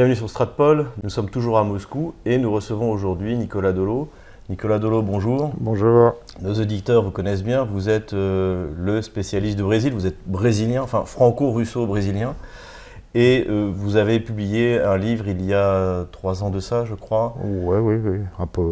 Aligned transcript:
Bienvenue 0.00 0.16
sur 0.16 0.30
Stratpol, 0.30 0.86
nous 1.02 1.10
sommes 1.10 1.28
toujours 1.28 1.58
à 1.58 1.62
Moscou 1.62 2.14
et 2.24 2.38
nous 2.38 2.50
recevons 2.50 2.90
aujourd'hui 2.90 3.36
Nicolas 3.36 3.72
Dolo. 3.72 4.08
Nicolas 4.48 4.78
Dolo, 4.78 5.02
bonjour. 5.02 5.52
Bonjour. 5.60 6.14
Nos 6.40 6.54
auditeurs 6.54 7.02
vous 7.02 7.10
connaissent 7.10 7.42
bien, 7.42 7.64
vous 7.64 7.90
êtes 7.90 8.14
euh, 8.14 8.70
le 8.78 9.02
spécialiste 9.02 9.58
du 9.58 9.62
Brésil, 9.62 9.92
vous 9.92 10.06
êtes 10.06 10.16
brésilien, 10.26 10.80
enfin 10.80 11.04
franco-russo-brésilien. 11.04 12.34
Et 13.14 13.44
euh, 13.48 13.68
vous 13.72 13.96
avez 13.96 14.20
publié 14.20 14.80
un 14.80 14.96
livre 14.96 15.26
il 15.26 15.44
y 15.44 15.52
a 15.52 16.06
trois 16.12 16.44
ans 16.44 16.50
de 16.50 16.60
ça, 16.60 16.84
je 16.84 16.94
crois. 16.94 17.34
Oui, 17.42 17.76
oui, 17.78 17.94
oui, 17.96 18.18
un 18.38 18.46
peu, 18.46 18.62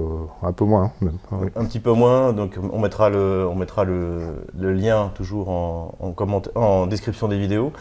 un 0.43 0.53
peu 0.53 0.65
moins 0.65 0.93
même. 1.01 1.19
Un 1.57 1.65
petit 1.65 1.81
peu 1.81 1.93
moins, 1.93 2.33
donc 2.33 2.57
on 2.73 2.79
mettra 2.79 3.11
le, 3.11 3.49
on 3.51 3.57
mettra 3.57 3.85
le, 3.85 4.45
lien 4.55 5.11
toujours 5.15 5.49
en, 5.49 6.15
en 6.55 6.87
description 6.87 7.27
des 7.27 7.39
vidéos. 7.39 7.73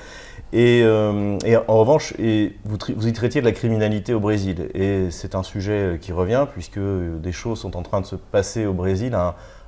Et, 0.53 0.81
euh, 0.83 1.37
et, 1.45 1.57
en 1.57 1.77
revanche, 1.77 2.13
et 2.19 2.55
vous, 2.63 2.77
vous, 2.95 3.07
y 3.07 3.13
traitiez 3.13 3.41
de 3.41 3.45
la 3.45 3.51
criminalité 3.51 4.13
au 4.13 4.19
Brésil. 4.19 4.69
Et 4.73 5.11
c'est 5.11 5.35
un 5.35 5.43
sujet 5.43 5.97
qui 6.01 6.13
revient, 6.13 6.45
puisque 6.51 6.79
des 6.79 7.31
choses 7.31 7.59
sont 7.59 7.75
en 7.75 7.81
train 7.81 8.01
de 8.01 8.05
se 8.05 8.15
passer 8.15 8.65
au 8.65 8.73
Brésil 8.73 9.15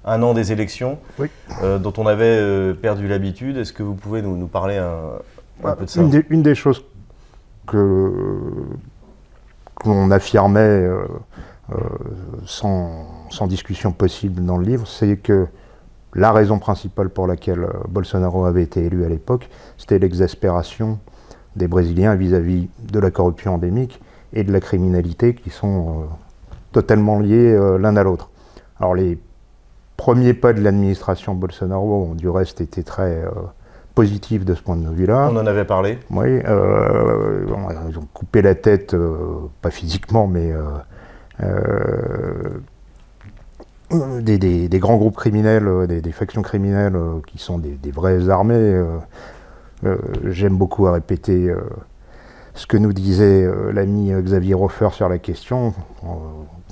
un, 0.05 0.23
an 0.23 0.33
des 0.33 0.53
élections, 0.53 0.97
euh, 1.61 1.79
dont 1.79 1.93
on 1.97 2.07
avait 2.07 2.25
euh, 2.25 2.73
perdu 2.73 3.07
l'habitude. 3.07 3.57
Est-ce 3.57 3.73
que 3.73 3.83
vous 3.83 3.95
pouvez 3.95 4.21
nous, 4.21 4.37
nous 4.37 4.47
parler 4.47 4.77
un, 4.77 5.19
un, 5.63 5.87
ça 5.87 6.01
une 6.01 6.09
des, 6.09 6.25
une 6.29 6.41
des, 6.41 6.55
choses 6.55 6.83
que 7.67 8.11
qu'on 9.75 10.11
affirmait 10.11 10.89
sans, 12.45 13.05
sans, 13.29 13.47
discussion 13.47 13.91
possible 13.91 14.43
dans 14.43 14.57
le 14.57 14.65
livre, 14.65 14.87
c'est 14.87 15.17
que 15.17 15.47
la 16.15 16.31
raison 16.31 16.59
principale 16.59 17.09
pour 17.09 17.27
laquelle 17.27 17.63
euh, 17.63 17.73
Bolsonaro 17.87 18.45
avait 18.45 18.63
été 18.63 18.85
élu 18.85 19.05
à 19.05 19.09
l'époque, 19.09 19.49
c'était 19.77 19.99
l'exaspération 19.99 20.99
des 21.55 21.67
Brésiliens 21.67 22.15
vis-à-vis 22.15 22.69
de 22.79 22.99
la 22.99 23.11
corruption 23.11 23.55
endémique 23.55 24.01
et 24.33 24.43
de 24.43 24.51
la 24.51 24.59
criminalité 24.59 25.35
qui 25.35 25.49
sont 25.49 25.89
euh, 25.89 26.03
totalement 26.71 27.19
liés 27.19 27.53
euh, 27.53 27.77
l'un 27.77 27.95
à 27.95 28.03
l'autre. 28.03 28.29
Alors 28.79 28.95
les 28.95 29.19
premiers 29.97 30.33
pas 30.33 30.53
de 30.53 30.61
l'administration 30.61 31.35
Bolsonaro 31.35 32.05
ont 32.09 32.15
du 32.15 32.29
reste 32.29 32.61
été 32.61 32.83
très 32.83 33.23
de 34.01 34.55
ce 34.55 34.61
point 34.61 34.75
de 34.75 34.89
vue-là. 34.89 35.29
On 35.31 35.37
en 35.37 35.47
avait 35.47 35.65
parlé. 35.65 35.97
Oui, 36.11 36.39
ils 36.39 37.97
ont 37.97 38.07
coupé 38.13 38.41
la 38.41 38.55
tête, 38.55 38.95
pas 39.61 39.71
physiquement, 39.71 40.27
mais 40.27 40.53
des, 43.91 44.79
grands 44.79 44.97
groupes 44.97 45.15
criminels, 45.15 45.67
euh, 45.67 45.87
des, 45.87 46.11
factions 46.11 46.41
criminelles 46.41 46.95
euh, 46.95 47.19
qui 47.25 47.37
sont 47.37 47.57
des, 47.57 47.91
vraies 47.91 48.29
armées. 48.29 48.83
Euh, 49.85 49.95
j'aime 50.25 50.57
beaucoup 50.57 50.87
à 50.87 50.91
répéter 50.91 51.53
ce 52.53 52.67
que 52.67 52.75
nous 52.75 52.91
disait 52.91 53.49
l'ami 53.71 54.11
Xavier 54.11 54.53
Roffer 54.53 54.89
sur 54.91 55.07
la 55.07 55.19
question, 55.19 55.73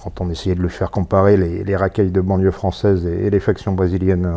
quand 0.03 0.19
on 0.19 0.29
essayait 0.29 0.55
de 0.55 0.61
le 0.61 0.67
faire 0.67 0.91
comparer 0.91 1.37
les, 1.37 1.75
racailles 1.77 2.11
de 2.11 2.19
banlieue 2.19 2.51
française 2.51 3.05
et, 3.05 3.29
les 3.29 3.39
factions 3.39 3.71
brésiliennes. 3.71 4.29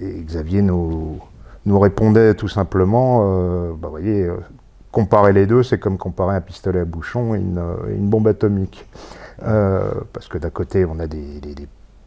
Et 0.00 0.22
Xavier 0.22 0.62
nous, 0.62 1.18
nous 1.64 1.78
répondait 1.78 2.34
tout 2.34 2.48
simplement, 2.48 3.72
bah, 3.74 3.88
voyez, 3.88 4.28
comparer 4.92 5.32
les 5.32 5.46
deux, 5.46 5.62
c'est 5.62 5.78
comme 5.78 5.98
comparer 5.98 6.36
un 6.36 6.40
pistolet 6.40 6.80
à 6.80 6.84
bouchon 6.84 7.34
et 7.34 7.38
une 7.38 8.08
bombe 8.08 8.28
atomique. 8.28 8.86
Euh, 9.44 9.90
parce 10.12 10.28
que 10.28 10.38
d'un 10.38 10.50
côté, 10.50 10.84
on 10.84 10.98
a 10.98 11.06
des, 11.06 11.40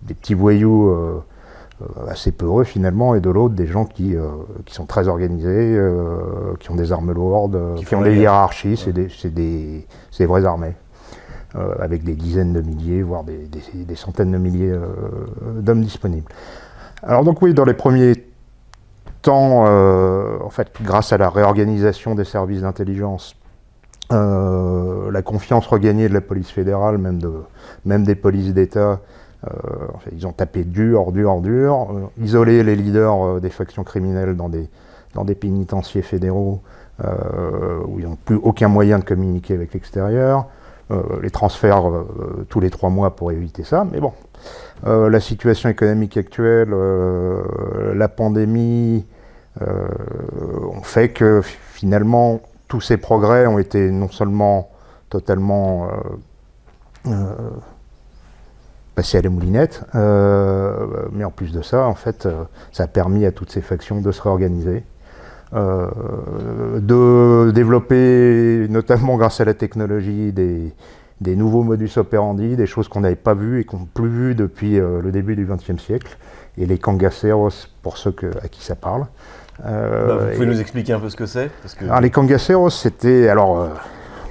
petits 0.06 0.34
voyous 0.34 0.90
euh, 0.90 1.24
euh, 1.82 2.08
assez 2.10 2.32
peureux 2.32 2.64
finalement, 2.64 3.16
et 3.16 3.22
de 3.22 3.30
l'autre, 3.30 3.56
des 3.56 3.68
gens 3.68 3.86
qui, 3.86 4.16
qui 4.66 4.74
sont 4.74 4.86
très 4.86 5.08
organisés, 5.08 5.80
qui 6.60 6.72
ont 6.72 6.76
des 6.76 6.92
armes 6.92 7.12
lourdes, 7.12 7.76
qui, 7.86 7.96
ont 7.96 8.02
des 8.02 8.16
hiérarchies, 8.16 8.78
c'est 8.78 9.34
des, 9.34 9.88
vraies 10.20 10.46
armées. 10.46 10.76
avec 11.80 12.04
des 12.04 12.14
dizaines 12.14 12.54
de 12.54 12.62
milliers, 12.62 13.02
voire 13.02 13.24
des 13.24 13.96
centaines 13.96 14.32
de 14.32 14.38
milliers 14.38 14.76
d'hommes 15.58 15.82
disponibles. 15.82 16.32
Alors 17.04 17.24
donc 17.24 17.42
oui, 17.42 17.54
dans 17.54 17.66
les 17.66 17.74
premiers 17.74 18.26
temps, 19.22 19.66
en 19.66 20.50
fait, 20.50 20.72
grâce 20.82 21.14
à 21.14 21.18
la 21.18 21.30
réorganisation 21.30 22.16
des 22.16 22.26
services 22.26 22.62
d'intelligence, 22.62 23.36
euh, 24.12 25.10
la 25.12 25.22
confiance 25.22 25.68
regagnée 25.68 26.10
de 26.10 26.14
la 26.14 26.22
police 26.22 26.50
fédérale, 26.50 26.98
même, 26.98 27.20
de, 27.20 27.32
même 27.86 28.04
des 28.04 28.16
polices 28.16 28.54
d'État. 28.54 29.00
Euh, 29.46 29.50
ils 30.12 30.28
ont 30.28 30.34
tapé 30.34 30.64
dur, 30.64 31.12
dur, 31.12 31.42
dur, 31.42 31.88
euh, 31.92 32.24
isolé 32.24 32.64
les 32.64 32.76
leaders 32.76 33.42
des 33.42 33.50
factions 33.50 33.84
criminelles 33.84 34.36
dans 34.36 34.50
des, 34.50 34.70
dans 35.16 35.26
des 35.26 35.36
pénitenciers 35.36 36.02
fédéraux 36.02 36.62
où 37.88 38.00
ils 38.00 38.06
n'ont 38.06 38.18
plus 38.26 38.36
aucun 38.36 38.68
moyen 38.68 39.00
de 39.00 39.04
communiquer 39.04 39.56
avec 39.56 39.74
l'extérieur. 39.74 40.46
Les 41.22 41.30
transferts 41.30 41.84
tous 42.50 42.60
les 42.60 42.70
trois 42.70 42.90
mois 42.90 43.16
pour 43.16 43.32
éviter 43.32 43.64
ça. 43.64 43.86
Mais 43.92 44.00
bon, 44.00 44.14
la 44.84 45.20
situation 45.20 45.70
économique 45.70 46.18
actuelle, 46.18 46.74
la 47.94 48.08
pandémie, 48.10 49.06
ont 49.60 50.84
fait 50.84 51.10
que 51.10 51.42
finalement 51.44 52.42
tous 52.72 52.80
ces 52.80 52.96
progrès 52.96 53.48
ont 53.48 53.60
été 53.60 53.92
non 53.92 54.10
seulement 54.10 54.70
totalement 55.10 55.90
euh, 55.90 57.12
euh, 57.12 57.50
passés 58.96 59.18
à 59.18 59.22
la 59.22 59.30
moulinette, 59.30 59.84
euh, 59.94 61.08
mais 61.12 61.26
en 61.26 61.32
plus 61.32 61.52
de 61.52 61.62
ça, 61.62 61.86
en 61.86 61.96
fait, 61.96 62.30
ça 62.72 62.84
a 62.84 62.88
permis 62.88 63.26
à 63.26 63.34
toutes 63.34 63.52
ces 63.52 63.60
factions 63.60 64.00
de 64.00 64.10
se 64.14 64.22
réorganiser. 64.22 64.84
De 65.54 67.52
développer, 67.52 68.68
notamment 68.70 69.18
grâce 69.18 69.42
à 69.42 69.46
la 69.46 69.54
technologie, 69.54 70.32
des, 70.32 71.36
nouveaux 71.36 71.64
modus 71.64 71.92
operandi, 71.98 72.56
des 72.56 72.66
choses 72.66 72.88
qu'on 72.88 73.02
n'avait 73.02 73.16
pas 73.16 73.34
vues 73.34 73.60
et 73.60 73.64
qu'on 73.64 73.80
n'a 73.80 73.88
plus 73.94 74.10
vues 74.10 74.36
depuis 74.36 74.78
le 74.78 75.12
début 75.12 75.36
du 75.36 75.46
XXe 75.46 75.82
siècle. 75.82 76.18
Et 76.58 76.66
les 76.66 76.78
cangaceros, 76.78 77.68
pour 77.82 77.98
ceux 77.98 78.14
à 78.44 78.48
qui 78.48 78.64
ça 78.64 78.76
parle, 78.76 79.08
euh, 79.66 80.08
bah, 80.08 80.26
vous 80.26 80.34
pouvez 80.34 80.46
nous 80.46 80.60
expliquer 80.60 80.94
un 80.94 81.00
peu 81.00 81.10
ce 81.10 81.16
que 81.16 81.26
c'est 81.26 81.50
Les 82.02 82.10
cangaceros, 82.10 82.70
c'était. 82.70 83.30
Alors, 83.30 83.60
euh, 83.60 83.70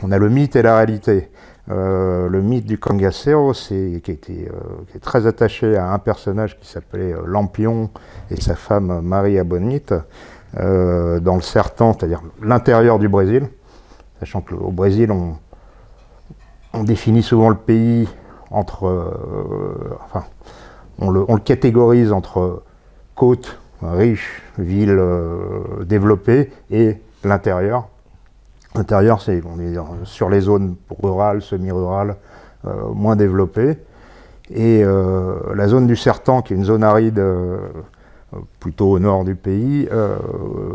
on 0.03 0.11
a 0.13 0.19
le 0.19 0.29
mythe 0.29 0.57
et 0.57 0.63
la 0.63 0.77
réalité. 0.77 1.31
Euh, 1.71 2.29
le 2.29 2.43
mythe 2.43 2.67
du 2.67 2.79
cangacero, 2.79 3.55
c'est 3.55 4.01
qui, 4.03 4.11
était, 4.11 4.49
qui 4.89 4.97
est 4.97 5.01
très 5.01 5.27
attaché 5.27 5.77
à 5.77 5.93
un 5.93 5.99
personnage 5.99 6.59
qui 6.59 6.67
s'appelait 6.67 7.15
Lampion 7.25 7.91
et 8.31 8.41
sa 8.41 8.57
femme 8.57 9.01
Maria 9.03 9.45
Bonite, 9.45 9.95
dans 10.55 11.37
le 11.37 11.43
sertão, 11.43 11.93
c'est-à-dire 11.93 12.23
l'intérieur 12.43 12.99
du 12.99 13.09
Brésil. 13.09 13.49
Sachant 14.19 14.41
qu'au 14.41 14.71
Brésil, 14.71 15.11
on, 15.13 16.85
définit 16.85 17.23
souvent 17.23 17.49
le 17.49 17.57
pays 17.57 18.09
entre. 18.51 18.85
enfin, 20.05 20.25
on 20.99 21.11
le, 21.11 21.25
catégorise 21.39 22.13
entre 22.13 22.63
côte 23.15 23.59
riche, 23.83 24.43
ville 24.59 24.97
euh, 24.99 25.85
développée, 25.85 26.53
et 26.71 26.99
l'intérieur. 27.25 27.89
L'intérieur, 28.75 29.21
c'est 29.21 29.43
on 29.45 29.59
est 29.59 29.75
sur 30.05 30.29
les 30.29 30.41
zones 30.41 30.77
rurales, 31.03 31.43
semi-rurales, 31.43 32.17
euh, 32.67 32.89
moins 32.95 33.17
développées. 33.17 33.79
Et 34.51 34.83
euh, 34.85 35.37
la 35.55 35.69
zone 35.69 35.87
du 35.87 35.97
Sertan, 35.97 36.43
qui 36.43 36.53
est 36.53 36.57
une 36.57 36.65
zone 36.65 36.85
aride 36.85 37.23
plutôt 38.61 38.91
au 38.91 38.99
nord 38.99 39.25
du 39.25 39.35
pays, 39.35 39.89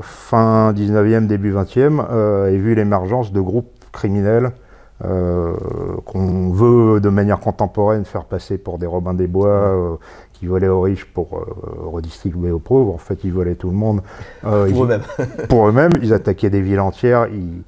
fin 0.01 0.73
19e, 0.73 1.27
début 1.27 1.53
20e, 1.53 1.99
a 2.01 2.49
vu 2.49 2.75
l'émergence 2.75 3.31
de 3.31 3.39
groupes 3.39 3.71
criminels 3.91 4.51
qu'on 4.99 6.49
veut 6.51 6.99
de 7.01 7.09
manière 7.09 7.39
contemporaine 7.39 8.05
faire 8.05 8.25
passer 8.25 8.57
pour 8.57 8.77
des 8.77 8.85
Robins 8.85 9.13
des 9.13 9.27
Bois, 9.27 9.99
qui 10.39 10.47
volaient 10.47 10.67
aux 10.67 10.81
riches 10.81 11.05
pour 11.05 11.37
euh, 11.37 11.89
redistribuer 11.89 12.51
aux 12.51 12.59
pauvres. 12.59 12.93
En 12.93 12.97
fait, 12.97 13.23
ils 13.23 13.31
volaient 13.31 13.55
tout 13.55 13.69
le 13.69 13.75
monde. 13.75 14.01
Euh, 14.45 14.69
pour 14.69 14.83
eux-mêmes. 14.83 15.01
pour 15.49 15.67
eux-mêmes, 15.67 15.93
ils 16.01 16.13
attaquaient 16.13 16.49
des 16.49 16.61
villes 16.61 16.79
entières, 16.79 17.27
ils, 17.27 17.63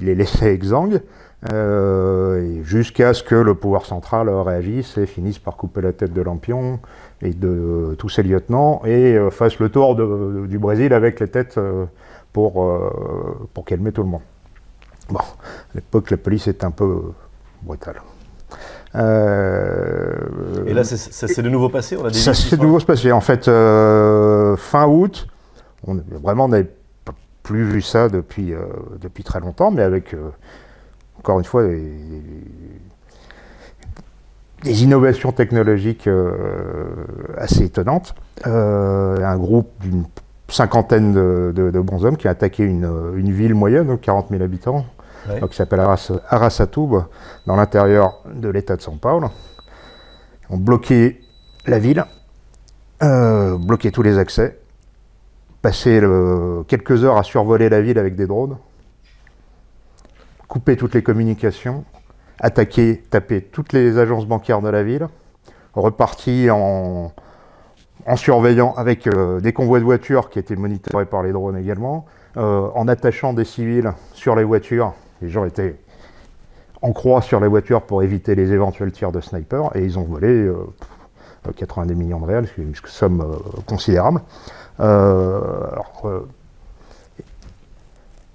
les 0.00 0.14
laissaient 0.14 0.54
exsangues, 0.54 1.00
euh, 1.52 2.62
jusqu'à 2.64 3.14
ce 3.14 3.22
que 3.22 3.34
le 3.34 3.54
pouvoir 3.54 3.86
central 3.86 4.28
réagisse 4.28 4.98
et 4.98 5.06
finisse 5.06 5.38
par 5.38 5.56
couper 5.56 5.80
la 5.80 5.92
tête 5.92 6.12
de 6.12 6.20
Lampion 6.20 6.80
et 7.22 7.32
de 7.32 7.94
tous 7.98 8.08
ses 8.08 8.22
lieutenants 8.22 8.82
et 8.84 9.18
fasse 9.30 9.58
le 9.58 9.68
tour 9.68 9.94
du 9.94 10.58
Brésil 10.58 10.92
avec 10.92 11.20
les 11.20 11.28
têtes 11.28 11.58
pour, 12.32 12.68
pour 13.54 13.64
calmer 13.64 13.92
tout 13.92 14.02
le 14.02 14.08
monde. 14.08 14.22
Bon, 15.08 15.18
à 15.18 15.74
l'époque, 15.74 16.10
la 16.10 16.16
police 16.16 16.46
était 16.46 16.64
un 16.64 16.70
peu 16.70 17.12
brutale. 17.62 18.00
Euh, 18.96 20.64
et 20.66 20.74
là, 20.74 20.84
ça 20.84 20.96
s'est 20.96 21.42
de 21.42 21.48
nouveau 21.48 21.68
passé 21.68 21.96
on 21.96 22.04
a 22.04 22.12
Ça 22.12 22.34
s'est 22.34 22.56
de 22.56 22.62
nouveau 22.62 22.80
passé. 22.80 23.12
En 23.12 23.20
fait, 23.20 23.46
euh, 23.48 24.56
fin 24.56 24.86
août, 24.86 25.26
on, 25.86 26.00
vraiment, 26.22 26.46
on 26.46 26.64
plus 27.50 27.64
vu 27.64 27.82
ça 27.82 28.08
depuis, 28.08 28.54
euh, 28.54 28.60
depuis 29.00 29.24
très 29.24 29.40
longtemps, 29.40 29.72
mais 29.72 29.82
avec, 29.82 30.14
encore 31.18 31.40
une 31.40 31.44
fois, 31.44 31.64
des, 31.64 31.82
innovations 34.84 35.32
technologiques 35.32 36.08
assez 37.36 37.64
étonnantes. 37.64 38.14
un 38.44 39.36
groupe 39.36 39.68
d'une 39.80 40.04
cinquantaine 40.48 41.12
de, 41.12 41.52
de, 41.54 41.80
bons 41.80 42.04
hommes 42.04 42.16
qui 42.16 42.28
a 42.28 42.30
attaqué 42.30 42.62
une, 42.62 42.88
une 43.16 43.32
ville 43.32 43.54
moyenne, 43.54 43.98
40 43.98 44.28
000 44.30 44.44
habitants, 44.44 44.84
qui 45.50 45.56
s'appelle 45.56 45.80
Arasatoub, 45.80 47.04
dans 47.46 47.56
l'intérieur 47.56 48.22
de 48.32 48.48
l'État 48.48 48.76
de 48.76 48.82
São 48.82 48.96
Paulo. 48.96 49.28
ont 50.50 50.56
bloqué 50.56 51.20
la 51.66 51.80
ville, 51.80 52.04
euh, 53.02 53.58
bloqué 53.58 53.90
tous 53.90 54.02
les 54.02 54.18
accès, 54.18 54.60
passé 55.62 56.00
quelques 56.68 57.04
heures 57.04 57.16
à 57.16 57.22
survoler 57.22 57.68
la 57.68 57.80
ville 57.80 57.98
avec 57.98 58.16
des 58.16 58.26
drones, 58.26 58.56
couper 60.48 60.76
toutes 60.76 60.94
les 60.94 61.02
communications, 61.02 61.84
attaquer, 62.40 63.02
taper 63.10 63.42
toutes 63.42 63.72
les 63.72 63.98
agences 63.98 64.26
bancaires 64.26 64.62
de 64.62 64.68
la 64.68 64.82
ville, 64.82 65.06
reparti 65.74 66.48
en, 66.50 67.12
surveillant 68.16 68.74
avec 68.76 69.06
euh, 69.06 69.40
des 69.40 69.52
convois 69.52 69.78
de 69.78 69.84
voitures 69.84 70.30
qui 70.30 70.38
étaient 70.38 70.56
monitorés 70.56 71.06
par 71.06 71.22
les 71.22 71.32
drones 71.32 71.56
également, 71.56 72.06
euh, 72.36 72.68
en 72.74 72.88
attachant 72.88 73.32
des 73.32 73.44
civils 73.44 73.92
sur 74.14 74.34
les 74.34 74.44
voitures. 74.44 74.94
Les 75.22 75.28
gens 75.28 75.44
étaient 75.44 75.76
en 76.82 76.92
croix 76.92 77.20
sur 77.20 77.40
les 77.40 77.48
voitures 77.48 77.82
pour 77.82 78.02
éviter 78.02 78.34
les 78.34 78.52
éventuels 78.52 78.90
tirs 78.90 79.12
de 79.12 79.20
sniper 79.20 79.70
et 79.76 79.84
ils 79.84 79.98
ont 79.98 80.04
volé 80.04 80.50
90 81.54 81.92
euh, 81.92 81.96
millions 81.96 82.20
de 82.20 82.26
réels, 82.26 82.48
une 82.56 82.74
somme 82.86 83.38
considérable. 83.66 84.22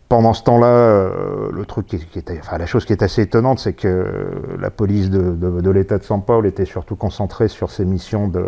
Pendant 0.08 0.34
ce 0.34 0.44
temps-là, 0.44 1.10
le 1.52 1.66
truc 1.66 1.88
qui, 1.88 2.20
était, 2.20 2.38
enfin, 2.40 2.58
la 2.58 2.66
chose 2.66 2.86
qui 2.86 2.94
est 2.94 3.04
assez 3.04 3.24
étonnante, 3.24 3.60
c'est 3.60 3.74
que 3.74 4.06
la 4.60 4.70
police 4.70 5.10
de, 5.10 5.32
de 5.34 5.72
l'État 5.72 5.98
de 5.98 6.04
São 6.04 6.22
Paulo 6.22 6.48
était 6.48 6.66
surtout 6.66 6.96
concentrée 6.96 7.48
sur 7.48 7.72
ses 7.72 7.86
missions 7.86 8.28
de, 8.28 8.44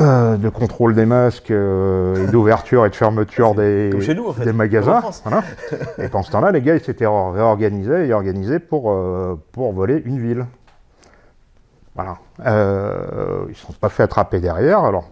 euh, 0.00 0.36
de 0.36 0.48
contrôle 0.48 0.94
des 0.94 1.06
masques 1.06 1.50
euh, 1.50 2.28
et 2.28 2.30
d'ouverture 2.30 2.86
et 2.86 2.90
de 2.90 2.94
fermeture 2.94 3.56
des, 3.56 3.90
des 3.90 4.52
magasins. 4.52 5.02
Et 5.98 6.08
pendant 6.08 6.22
ce 6.22 6.30
temps-là, 6.30 6.52
les 6.52 6.62
gars, 6.62 6.76
ils 6.76 6.84
s'étaient 6.84 7.06
réorganisés 7.06 8.06
et 8.06 8.12
organisés 8.12 8.60
pour, 8.60 8.92
euh, 8.92 9.34
pour 9.50 9.72
voler 9.72 10.00
une 10.04 10.20
ville. 10.20 10.46
Voilà. 11.96 12.18
ils 12.44 13.50
ne 13.50 13.54
sont 13.54 13.72
pas 13.72 13.88
fait 13.88 14.04
attraper 14.04 14.38
derrière. 14.38 14.84
Alors, 14.84 15.10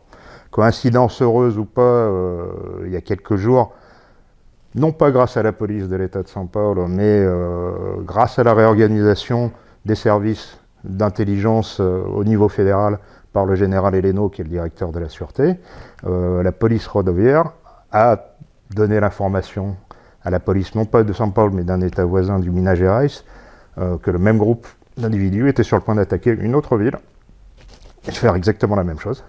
coïncidence 0.56 1.20
heureuse 1.20 1.58
ou 1.58 1.66
pas, 1.66 2.10
il 2.86 2.90
y 2.90 2.96
a 2.96 3.02
quelques 3.02 3.36
jours, 3.36 3.74
non 4.74 4.90
pas 4.90 5.10
grâce 5.10 5.36
à 5.36 5.42
la 5.42 5.52
police 5.52 5.86
de 5.86 5.96
l'État 5.96 6.22
de 6.22 6.46
Paulo, 6.50 6.86
mais 6.86 7.22
grâce 8.06 8.38
à 8.38 8.42
la 8.42 8.54
réorganisation 8.54 9.52
des 9.84 9.94
services 9.94 10.58
d'intelligence 10.82 11.78
au 11.80 12.24
niveau 12.24 12.48
fédéral, 12.48 12.98
par 13.36 13.44
le 13.44 13.54
général 13.54 13.94
Heleno, 13.94 14.30
qui 14.30 14.40
est 14.40 14.44
le 14.44 14.50
directeur 14.50 14.92
de 14.92 14.98
la 14.98 15.10
sûreté, 15.10 15.56
euh, 16.06 16.42
la 16.42 16.52
police 16.52 16.86
rodoviaire 16.86 17.52
a 17.92 18.18
donné 18.74 18.98
l'information 18.98 19.76
à 20.24 20.30
la 20.30 20.40
police, 20.40 20.74
non 20.74 20.86
pas 20.86 21.02
de 21.02 21.12
Paulo, 21.12 21.50
mais 21.52 21.62
d'un 21.62 21.82
État 21.82 22.06
voisin 22.06 22.38
du 22.38 22.50
Minas 22.50 22.76
Gerais, 22.76 23.08
euh, 23.76 23.98
que 23.98 24.10
le 24.10 24.18
même 24.18 24.38
groupe 24.38 24.66
d'individus 24.96 25.50
était 25.50 25.64
sur 25.64 25.76
le 25.76 25.82
point 25.82 25.96
d'attaquer 25.96 26.30
une 26.30 26.54
autre 26.54 26.78
ville 26.78 26.96
et 28.08 28.10
de 28.10 28.16
faire 28.16 28.34
exactement 28.36 28.74
la 28.74 28.84
même 28.84 28.98
chose. 28.98 29.22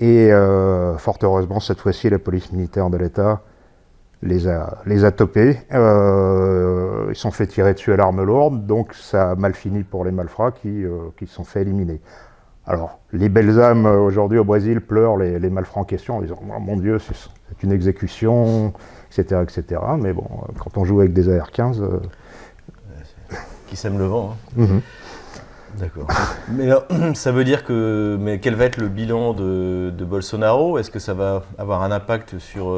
Et 0.00 0.32
euh, 0.32 0.96
fort 0.98 1.18
heureusement, 1.22 1.60
cette 1.60 1.80
fois-ci, 1.80 2.10
la 2.10 2.18
police 2.18 2.52
militaire 2.52 2.90
de 2.90 2.96
l'État 2.96 3.42
les 4.22 4.48
a, 4.48 4.78
les 4.84 5.04
a 5.04 5.12
topés. 5.12 5.58
ils 5.70 7.16
sont 7.16 7.30
fait 7.30 7.46
tirer 7.46 7.72
dessus 7.72 7.92
à 7.92 7.96
l'arme 7.96 8.22
lourde, 8.22 8.66
donc 8.66 8.92
ça 8.92 9.30
a 9.30 9.34
mal 9.34 9.54
fini 9.54 9.82
pour 9.82 10.04
les 10.04 10.10
malfrats 10.10 10.52
qui, 10.52 10.84
qui 11.16 11.26
se 11.26 11.34
sont 11.34 11.44
fait 11.44 11.62
éliminer. 11.62 12.00
Alors, 12.66 13.00
les 13.12 13.28
belles 13.28 13.58
âmes 13.58 13.86
euh, 13.86 13.98
aujourd'hui 13.98 14.38
au 14.38 14.44
Brésil 14.44 14.80
pleurent 14.80 15.16
les, 15.16 15.50
malfrats 15.50 15.80
en 15.80 15.84
question 15.84 16.18
en 16.18 16.20
disant 16.20 16.38
oh, 16.40 16.60
Mon 16.60 16.76
Dieu, 16.76 16.98
c'est 17.00 17.62
une 17.64 17.72
exécution, 17.72 18.72
etc., 19.10 19.42
etc. 19.42 19.80
Mais 19.98 20.12
bon, 20.12 20.26
euh, 20.42 20.52
quand 20.56 20.76
on 20.78 20.84
joue 20.84 21.00
avec 21.00 21.12
des 21.12 21.28
AR-15. 21.28 21.82
Euh, 21.82 21.98
qui 23.66 23.76
sème 23.76 23.98
le 23.98 24.04
vent. 24.04 24.36
Hein. 24.58 24.62
Mhm. 24.62 24.80
D'accord. 25.78 26.06
Mais 26.52 26.70
ça 27.14 27.32
veut 27.32 27.44
dire 27.44 27.64
que. 27.64 28.16
Mais 28.20 28.38
quel 28.38 28.54
va 28.54 28.64
être 28.64 28.76
le 28.76 28.88
bilan 28.88 29.32
de, 29.32 29.92
Bolsonaro? 30.04 30.78
Est-ce 30.78 30.90
que 30.90 30.98
ça 30.98 31.14
va 31.14 31.42
avoir 31.58 31.82
un 31.82 31.92
impact 31.92 32.38
sur 32.38 32.76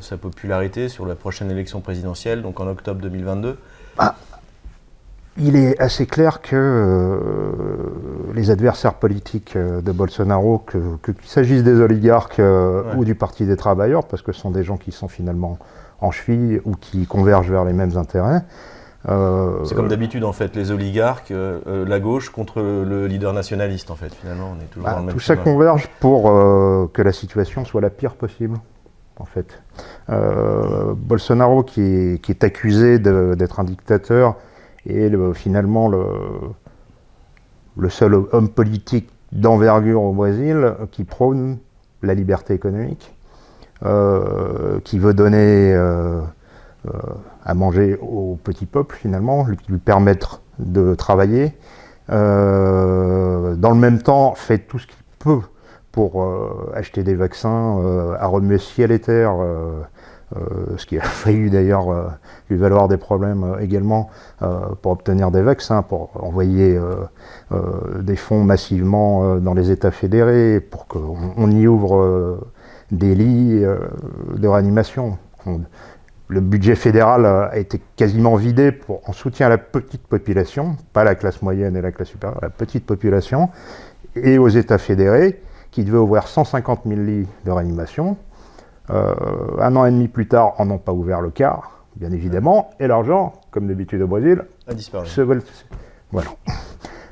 sa 0.00 0.16
popularité, 0.16 0.88
sur 0.88 1.06
la 1.06 1.14
prochaine 1.14 1.50
élection 1.50 1.80
présidentielle, 1.80 2.42
donc 2.42 2.60
en 2.60 2.66
octobre 2.66 3.00
2022 3.00 3.58
il 5.40 5.56
est 5.56 5.80
assez 5.80 6.06
clair 6.06 6.40
que 6.40 6.56
euh, 6.56 8.32
les 8.34 8.50
adversaires 8.50 8.94
politiques 8.94 9.54
euh, 9.54 9.80
de 9.80 9.92
Bolsonaro, 9.92 10.64
qu'il 10.68 11.14
s'agisse 11.24 11.62
des 11.62 11.80
oligarques 11.80 12.40
euh, 12.40 12.94
ou 12.96 13.04
du 13.04 13.14
Parti 13.14 13.46
des 13.46 13.56
travailleurs, 13.56 14.04
parce 14.04 14.22
que 14.22 14.32
ce 14.32 14.40
sont 14.40 14.50
des 14.50 14.64
gens 14.64 14.76
qui 14.76 14.90
sont 14.90 15.06
finalement 15.06 15.58
en 16.00 16.10
cheville 16.10 16.60
ou 16.64 16.74
qui 16.74 17.06
convergent 17.06 17.50
vers 17.50 17.64
les 17.64 17.72
mêmes 17.72 17.96
intérêts. 17.96 18.42
C'est 19.04 19.74
comme 19.74 19.88
d'habitude 19.88 20.24
en 20.24 20.32
fait, 20.32 20.54
les 20.56 20.70
oligarques, 20.70 21.32
la 21.32 22.00
gauche 22.00 22.30
contre 22.30 22.60
le 22.60 23.06
leader 23.06 23.32
nationaliste 23.32 23.90
en 23.90 23.94
fait, 23.94 24.14
finalement, 24.14 24.54
on 24.56 24.60
est 24.62 24.66
toujours 24.66 24.88
bah, 24.88 24.94
dans 24.94 25.00
le 25.00 25.06
même 25.06 25.14
Tout 25.14 25.20
ça 25.20 25.36
converge 25.36 25.88
pour 26.00 26.24
que 26.92 27.02
la 27.02 27.12
situation 27.12 27.64
soit 27.64 27.80
la 27.80 27.90
pire 27.90 28.14
possible 28.14 28.58
en 29.18 29.24
fait. 29.24 29.62
Bolsonaro 30.08 31.62
qui 31.62 32.20
est 32.28 32.44
accusé 32.44 32.98
d'être 32.98 33.60
un 33.60 33.64
dictateur, 33.64 34.36
et 34.84 35.10
finalement 35.34 35.88
le, 35.88 36.04
le 37.78 37.88
seul 37.88 38.14
homme 38.14 38.48
politique 38.48 39.08
d'envergure 39.32 40.02
au 40.02 40.12
Brésil 40.12 40.74
qui 40.90 41.04
prône 41.04 41.58
la 42.02 42.14
liberté 42.14 42.54
économique, 42.54 43.14
euh, 43.84 44.80
qui 44.84 44.98
veut 44.98 45.14
donner 45.14 45.72
euh, 45.74 46.20
euh, 46.86 46.98
à 47.48 47.54
manger 47.54 47.98
au 48.00 48.38
petit 48.44 48.66
peuple 48.66 48.94
finalement, 48.94 49.44
lui, 49.68 49.78
permettre 49.78 50.42
de 50.60 50.94
travailler, 50.94 51.52
dans 52.08 53.70
le 53.70 53.74
même 53.74 54.00
temps 54.00 54.34
fait 54.34 54.58
tout 54.58 54.78
ce 54.78 54.86
qu'il 54.86 54.96
peut 55.18 55.40
pour 55.92 56.26
acheter 56.74 57.02
des 57.02 57.14
vaccins 57.14 57.82
à 58.18 58.26
remuer 58.26 58.58
ciel 58.58 58.92
et 58.92 58.98
terre 59.00 59.34
euh, 60.36 60.76
ce 60.76 60.84
qui 60.84 60.98
a 60.98 61.02
failli 61.04 61.48
d'ailleurs 61.48 61.90
euh, 61.90 62.06
lui 62.50 62.58
valoir 62.58 62.86
des 62.88 62.98
problèmes 62.98 63.44
euh, 63.44 63.58
également 63.60 64.10
pour 64.82 64.92
obtenir 64.92 65.30
des 65.30 65.42
vaccins, 65.42 65.82
pour 65.82 66.10
envoyer 66.22 66.78
des 68.00 68.16
fonds 68.16 68.44
massivement 68.44 69.36
dans 69.36 69.52
les 69.52 69.72
États 69.72 69.90
fédérés, 69.90 70.60
pour 70.60 70.86
qu'on 70.86 71.50
y 71.50 71.66
ouvre 71.66 72.38
des 72.92 73.16
lits 73.16 73.60
de 73.60 74.48
réanimation. 74.48 75.18
Le 76.28 76.40
budget 76.40 76.74
fédéral 76.74 77.24
a 77.24 77.56
été 77.56 77.80
quasiment 77.96 78.36
vidé 78.36 78.70
pour, 78.70 79.00
en 79.08 79.12
soutien 79.12 79.46
à 79.46 79.48
la 79.48 79.58
petite 79.58 80.06
population, 80.06 80.76
pas 80.92 81.02
la 81.02 81.14
classe 81.14 81.40
moyenne 81.40 81.74
et 81.74 81.80
la 81.80 81.90
classe 81.90 82.08
supérieure, 82.08 82.38
la 82.42 82.50
petite 82.50 82.84
population, 82.84 83.48
et 84.14 84.36
aux 84.38 84.48
États 84.48 84.78
fédérés, 84.78 85.40
qui 85.70 85.84
devaient 85.84 85.98
ouvrir 85.98 86.28
150 86.28 86.82
000 86.86 87.00
lits 87.00 87.26
de 87.44 87.50
réanimation. 87.50 88.16
Euh, 88.90 89.14
un 89.58 89.74
an 89.76 89.86
et 89.86 89.90
demi 89.90 90.08
plus 90.08 90.28
tard, 90.28 90.54
on 90.58 90.66
n'a 90.66 90.78
pas 90.78 90.92
ouvert 90.92 91.22
le 91.22 91.30
quart, 91.30 91.84
bien 91.96 92.10
évidemment, 92.12 92.70
et 92.78 92.86
l'argent, 92.86 93.32
comme 93.50 93.66
d'habitude 93.66 94.02
au 94.02 94.06
Brésil, 94.06 94.44
a 94.66 94.74
disparu. 94.74 95.06
Voilà. 96.12 96.28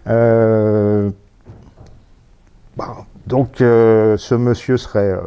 Euh, 0.08 1.10
donc, 3.26 3.60
euh, 3.60 4.16
ce 4.16 4.34
monsieur 4.34 4.76
serait, 4.76 5.18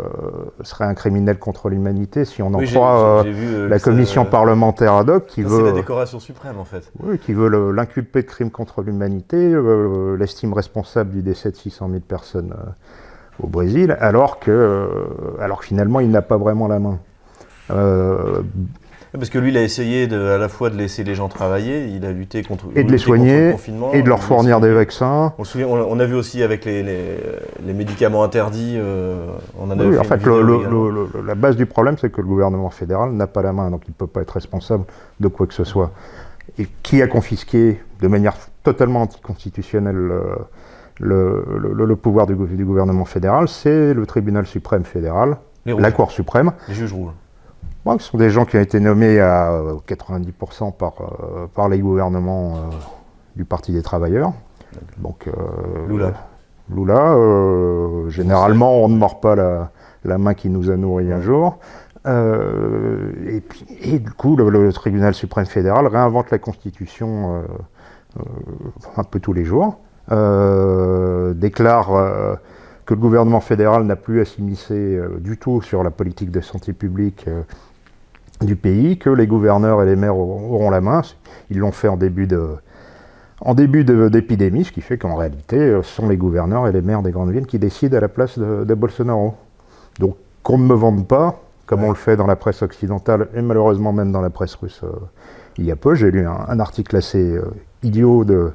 serait 0.62 0.86
un 0.86 0.94
criminel 0.94 1.38
contre 1.38 1.70
l'humanité 1.70 2.24
si 2.24 2.42
on 2.42 2.54
en 2.54 2.60
croit 2.60 3.26
la 3.68 3.80
commission 3.80 4.26
parlementaire 4.26 4.94
ad 4.94 5.10
hoc 5.10 5.26
qui 5.26 5.44
veut. 5.44 5.58
C'est 5.58 5.64
la 5.64 5.72
décoration 5.72 6.20
suprême 6.20 6.58
en 6.58 6.66
fait. 6.66 6.92
Oui, 7.02 7.20
qui 7.20 7.34
veut 7.34 7.72
l'inculper 7.72 8.22
de 8.22 8.28
crime 8.28 8.52
contre 8.52 8.82
l'humanité, 8.82 9.54
l'estime 10.18 10.54
responsable 10.54 11.12
du 11.12 11.22
décès 11.22 11.52
de 11.52 11.58
600 11.58 11.90
000 11.90 12.00
personnes 12.02 12.54
au 13.42 13.48
Brésil, 13.48 13.98
alors 14.00 14.40
que, 14.40 14.52
euh, 14.52 14.88
alors 15.40 15.64
finalement 15.64 16.00
il 16.00 16.10
n'a 16.12 16.22
pas 16.22 16.38
vraiment 16.38 16.68
la 16.68 16.80
main. 16.80 17.00
Euh, 17.72 18.42
parce 19.18 19.30
que 19.30 19.40
lui, 19.40 19.50
il 19.50 19.58
a 19.58 19.64
essayé 19.64 20.08
de, 20.08 20.20
à 20.20 20.38
la 20.38 20.50
fois 20.50 20.70
de 20.70 20.76
laisser 20.76 21.04
les 21.04 21.16
gens 21.16 21.30
travailler, 21.30 21.88
il 21.88 22.06
a 22.06 22.12
lutté 22.12 22.44
contre 22.44 22.66
et 22.76 22.84
de 22.84 22.92
les 22.92 22.98
soigner, 22.98 23.56
et 23.94 24.02
de 24.04 24.08
leur 24.08 24.22
fournir 24.22 24.60
des 24.60 24.72
vaccins. 24.72 25.34
On, 25.38 25.44
souvient, 25.44 25.68
on, 25.68 26.00
a 26.00 26.06
vu 26.06 26.16
aussi 26.16 26.44
avec 26.44 26.66
les, 26.66 26.84
les, 26.84 27.74
médicaments 27.74 28.24
interdits, 28.24 28.76
euh, 28.78 29.26
on 29.58 29.72
en 29.72 29.80
a 29.80 29.84
oui, 29.84 29.98
en 29.98 30.04
fait, 30.04 30.22
la 31.26 31.36
base 31.36 31.56
du 31.56 31.66
problème, 31.66 31.98
c'est 31.98 32.12
que 32.12 32.22
le 32.22 32.28
gouvernement 32.28 32.70
fédéral 32.70 33.12
n'a 33.12 33.28
pas 33.28 33.42
la 33.42 33.54
main, 33.54 33.72
donc 33.72 33.84
il 33.88 33.92
ne 33.92 33.96
peut 33.96 34.08
pas 34.08 34.22
être 34.22 34.32
responsable 34.32 34.86
de 35.20 35.28
quoi 35.28 35.48
que 35.48 35.54
ce 35.54 35.64
soit. 35.64 35.92
Et 36.60 36.68
qui 36.84 37.02
a 37.02 37.08
confisqué 37.08 37.80
de 38.02 38.08
manière 38.08 38.36
totalement 38.64 39.02
anticonstitutionnelle 39.02 40.12
le, 41.00 41.96
pouvoir 41.96 42.28
du, 42.28 42.36
gouvernement 42.36 43.06
fédéral, 43.06 43.48
c'est 43.48 43.94
le 43.94 44.06
tribunal 44.06 44.46
suprême 44.46 44.84
fédéral, 44.84 45.38
la 45.66 45.92
Cour 45.92 46.12
suprême. 46.12 46.52
Les 46.68 46.76
juges 46.76 46.94
rouges. 46.94 47.14
Ce 47.98 48.12
sont 48.12 48.18
des 48.18 48.30
gens 48.30 48.46
qui 48.46 48.58
ont 48.58 48.62
été 48.62 48.80
nommés 48.80 49.20
à 49.20 49.52
90% 49.88 50.76
par, 50.76 50.94
euh, 51.02 51.48
par 51.54 51.70
les 51.70 51.80
gouvernements 51.80 52.56
euh, 52.56 52.60
du 53.36 53.46
Parti 53.46 53.72
des 53.72 53.82
travailleurs. 53.82 54.34
Donc, 54.98 55.28
euh, 55.28 55.88
Lula. 55.88 56.14
Lula, 56.70 57.16
généralement, 58.10 58.84
on 58.84 58.90
ne 58.90 58.96
mord 58.96 59.20
pas 59.20 59.36
la, 59.36 60.18
main 60.20 60.36
qui 60.36 60.50
nous 60.50 60.70
a 60.70 60.78
nourris 60.78 61.12
un 61.12 61.22
jour. 61.22 61.58
et, 62.06 63.42
puis, 63.42 63.66
et, 63.82 63.98
du 63.98 64.12
coup, 64.12 64.36
le, 64.36 64.72
tribunal 64.72 65.16
suprême 65.16 65.48
fédéral 65.48 65.88
réinvente 65.88 66.30
la 66.30 66.38
Constitution 66.38 67.44
un 68.98 69.04
peu 69.04 69.20
tous 69.20 69.34
les 69.34 69.46
jours, 69.46 69.80
déclare 71.34 71.88
que 72.86 72.94
le 72.94 73.00
gouvernement 73.00 73.42
fédéral 73.42 73.86
n'a 73.86 73.96
plus 73.96 74.22
à 74.22 74.26
s'immiscer 74.26 75.02
du 75.18 75.38
tout 75.40 75.64
sur 75.64 75.82
la 75.82 75.90
politique 75.90 76.30
de 76.30 76.42
santé 76.42 76.74
publique 76.74 77.26
du 78.42 78.56
pays, 78.56 78.98
que 78.98 79.10
les 79.10 79.28
gouverneurs 79.28 79.84
et 79.84 79.86
les 79.86 79.96
maires 79.96 80.18
auront 80.18 80.70
la 80.70 80.82
main. 80.82 81.02
Ils 81.50 81.60
l'ont 81.60 81.72
fait 81.72 81.88
en 81.88 81.98
début 81.98 82.28
de, 82.28 82.56
en 83.42 83.54
début 83.54 83.84
d'épidémie, 83.84 84.66
ce 84.66 84.72
qui 84.72 84.82
fait 84.82 84.98
qu'en 84.98 85.16
réalité, 85.16 85.58
euh, 85.58 85.82
ce 85.82 85.96
sont 85.96 86.08
les 86.08 86.18
gouverneurs 86.18 86.68
et 86.68 86.72
les 86.72 86.82
maires 86.82 87.02
des 87.02 87.12
grandes 87.12 87.32
villes 87.32 87.46
qui 87.46 87.60
décident 87.60 87.98
à 87.98 88.02
la 88.02 88.10
place 88.10 88.38
de, 88.38 88.74
Bolsonaro. 88.74 89.36
Donc 90.00 90.16
qu'on 90.44 90.58
ne 90.58 90.66
me 90.66 90.74
vende 90.74 91.08
pas, 91.08 91.42
comme 91.66 91.84
on 91.84 91.90
le 91.90 91.96
fait 91.96 92.16
dans 92.16 92.28
la 92.28 92.36
presse 92.36 92.62
occidentale 92.62 93.28
et 93.36 93.42
malheureusement 93.42 93.94
même 93.94 94.12
dans 94.12 94.22
la 94.22 94.30
presse 94.30 94.56
russe 94.56 94.82
euh, 94.84 94.92
il 95.58 95.66
y 95.66 95.72
a 95.72 95.76
peu. 95.76 95.96
J'ai 95.96 96.12
lu 96.12 96.26
un, 96.26 96.60
article 96.60 96.96
assez 96.96 97.36
euh, 97.36 97.44
idiot 97.84 98.24
de 98.24 98.54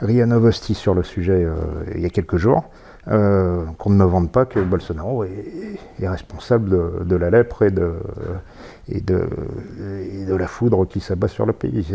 Ria 0.00 0.26
Novosti 0.26 0.74
sur 0.74 0.94
le 0.94 1.02
sujet 1.02 1.46
il 1.94 2.00
y 2.00 2.06
a 2.06 2.10
quelques 2.10 2.36
jours. 2.36 2.64
Qu'on 3.08 3.90
ne 3.90 3.96
me 3.96 4.04
vende 4.04 4.30
pas 4.30 4.44
que 4.44 4.60
Bolsonaro 4.60 5.24
est, 5.24 6.08
responsable 6.08 7.06
de, 7.06 7.16
la 7.16 7.30
lèpre 7.30 7.62
et 7.62 7.70
de, 7.70 7.94
et 8.88 9.00
de, 9.00 9.28
de 10.28 10.34
la 10.34 10.46
foudre 10.46 10.86
qui 10.86 11.00
s'abat 11.00 11.28
sur 11.28 11.46
le 11.46 11.52
pays. 11.52 11.86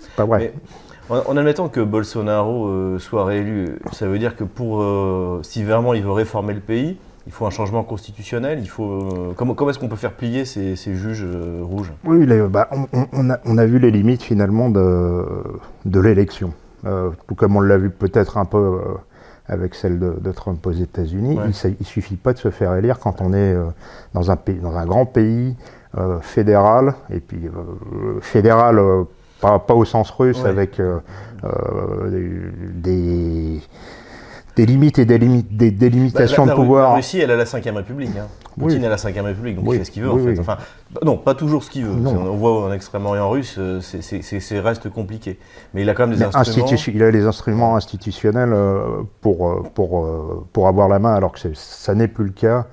C'est 0.00 0.14
pas 0.16 0.24
vrai. 0.24 0.52
En, 1.10 1.36
admettant 1.36 1.68
que 1.68 1.80
Bolsonaro 1.80 2.68
euh, 2.68 2.98
soit 3.00 3.24
réélu, 3.24 3.80
ça 3.90 4.06
veut 4.06 4.20
dire 4.20 4.36
que 4.36 4.44
pour, 4.44 4.80
euh, 4.80 5.40
si 5.42 5.64
vraiment 5.64 5.92
il 5.92 6.04
veut 6.04 6.12
réformer 6.12 6.54
le 6.54 6.60
pays, 6.60 6.98
il 7.26 7.32
faut 7.32 7.46
un 7.46 7.50
changement 7.50 7.82
constitutionnel. 7.82 8.60
Il 8.60 8.68
faut, 8.68 8.84
euh, 8.84 9.32
comment, 9.34 9.54
comment 9.54 9.70
est-ce 9.70 9.80
qu'on 9.80 9.88
peut 9.88 9.96
faire 9.96 10.12
plier 10.12 10.44
ces, 10.44 10.76
juges 10.76 11.26
rouges? 11.62 11.92
Oui, 12.04 12.24
bah, 12.48 12.70
on, 12.92 13.28
a, 13.28 13.40
on, 13.44 13.58
a, 13.58 13.66
vu 13.66 13.80
les 13.80 13.90
limites 13.90 14.22
finalement 14.22 14.70
de, 14.70 15.24
de 15.84 16.00
l'élection. 16.00 16.52
tout 16.84 17.34
comme 17.34 17.56
on 17.56 17.60
l'a 17.60 17.76
vu 17.76 17.90
peut-être 17.90 18.38
un 18.38 18.44
peu 18.44 18.78
avec 19.50 19.74
celle 19.74 19.98
de, 19.98 20.32
Trump 20.32 20.66
aux 20.66 20.72
États-Unis. 20.72 21.38
Il 21.44 21.74
ne 21.80 21.84
suffit 21.84 22.16
pas 22.16 22.32
de 22.32 22.38
se 22.38 22.50
faire 22.50 22.74
élire 22.76 22.98
quand 22.98 23.20
on 23.20 23.34
est 23.34 23.54
dans, 24.14 24.30
un 24.30 24.36
pays, 24.36 24.58
dans 24.60 24.76
un 24.76 24.86
grand 24.86 25.04
pays 25.04 25.56
fédéral, 26.22 26.94
et 27.10 27.20
puis 27.20 27.50
fédéral 28.20 28.80
pas, 29.40 29.74
au 29.74 29.84
sens 29.84 30.10
russe, 30.10 30.44
avec 30.44 30.80
euh, 30.80 30.98
euh, 31.44 32.36
des, 32.74 33.60
des 34.56 34.66
limites 34.66 34.98
et 34.98 35.04
des, 35.04 35.18
limites, 35.18 35.56
des, 35.56 35.90
limitations 35.90 36.44
bah, 36.44 36.52
de 36.52 36.56
pouvoir. 36.56 36.90
La 36.90 36.96
Russie, 36.96 37.18
elle 37.18 37.30
a 37.30 37.36
la 37.36 37.46
5 37.46 37.64
République. 37.64 38.10
Hein. 38.16 38.26
Poutine 38.58 38.84
a 38.84 38.88
la 38.88 38.98
5 38.98 39.14
République, 39.14 39.56
donc 39.56 39.66
il 39.72 39.78
fait 39.78 39.84
ce 39.84 39.90
qu'il 39.90 40.02
veut 40.02 40.10
en 40.10 40.18
fait. 40.18 40.38
Enfin, 40.38 40.58
non, 41.04 41.16
pas 41.16 41.34
toujours 41.34 41.62
ce 41.62 41.70
qu'il 41.70 41.84
veut. 41.84 42.06
On 42.06 42.36
voit 42.36 42.66
en 42.66 42.72
Extrême-Orient 42.72 43.28
russe, 43.28 43.56
euh, 43.58 43.80
c'est 43.80 44.60
reste 44.60 44.90
compliqué. 44.90 45.38
Mais 45.74 45.82
il 45.82 45.88
a 45.88 45.94
quand 45.94 46.06
même 46.06 46.16
des 46.16 46.24
instruments. 46.24 46.66
il 46.66 47.02
a 47.02 47.10
les 47.10 47.26
instruments 47.26 47.76
institutionnels 47.76 48.54
pour, 49.20 49.70
pour, 49.74 50.08
pour 50.52 50.68
avoir 50.68 50.88
la 50.88 50.98
main, 50.98 51.14
alors 51.14 51.32
que 51.32 51.38
ça 51.54 51.94
n'est 51.94 52.08
plus 52.08 52.24
le 52.24 52.32
cas. 52.32 52.66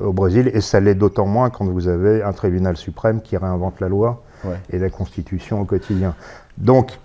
au 0.00 0.12
Brésil, 0.12 0.50
et 0.52 0.60
ça 0.60 0.80
l'est 0.80 0.94
d'autant 0.94 1.26
moins 1.26 1.50
quand 1.50 1.64
vous 1.64 1.88
avez 1.88 2.22
un 2.22 2.32
tribunal 2.32 2.76
suprême 2.76 3.22
qui 3.22 3.36
réinvente 3.36 3.80
la 3.80 3.88
loi 3.88 4.22
et 4.70 4.78
la 4.78 4.90
Constitution 4.90 5.60
au 5.60 5.64
quotidien. 5.64 6.14
Donc, 6.58 6.98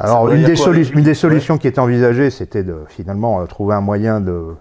alors 0.00 0.30
une 0.30 0.42
des, 0.42 1.14
solutions 1.14 1.58
qui 1.58 1.68
était 1.68 1.78
envisagée, 1.78 2.30
c'était 2.30 2.62
de 2.62 2.76
finalement 2.88 3.40
euh, 3.40 3.46
trouver 3.46 3.74
un 3.74 3.80
moyen 3.80 4.20
de 4.20 4.54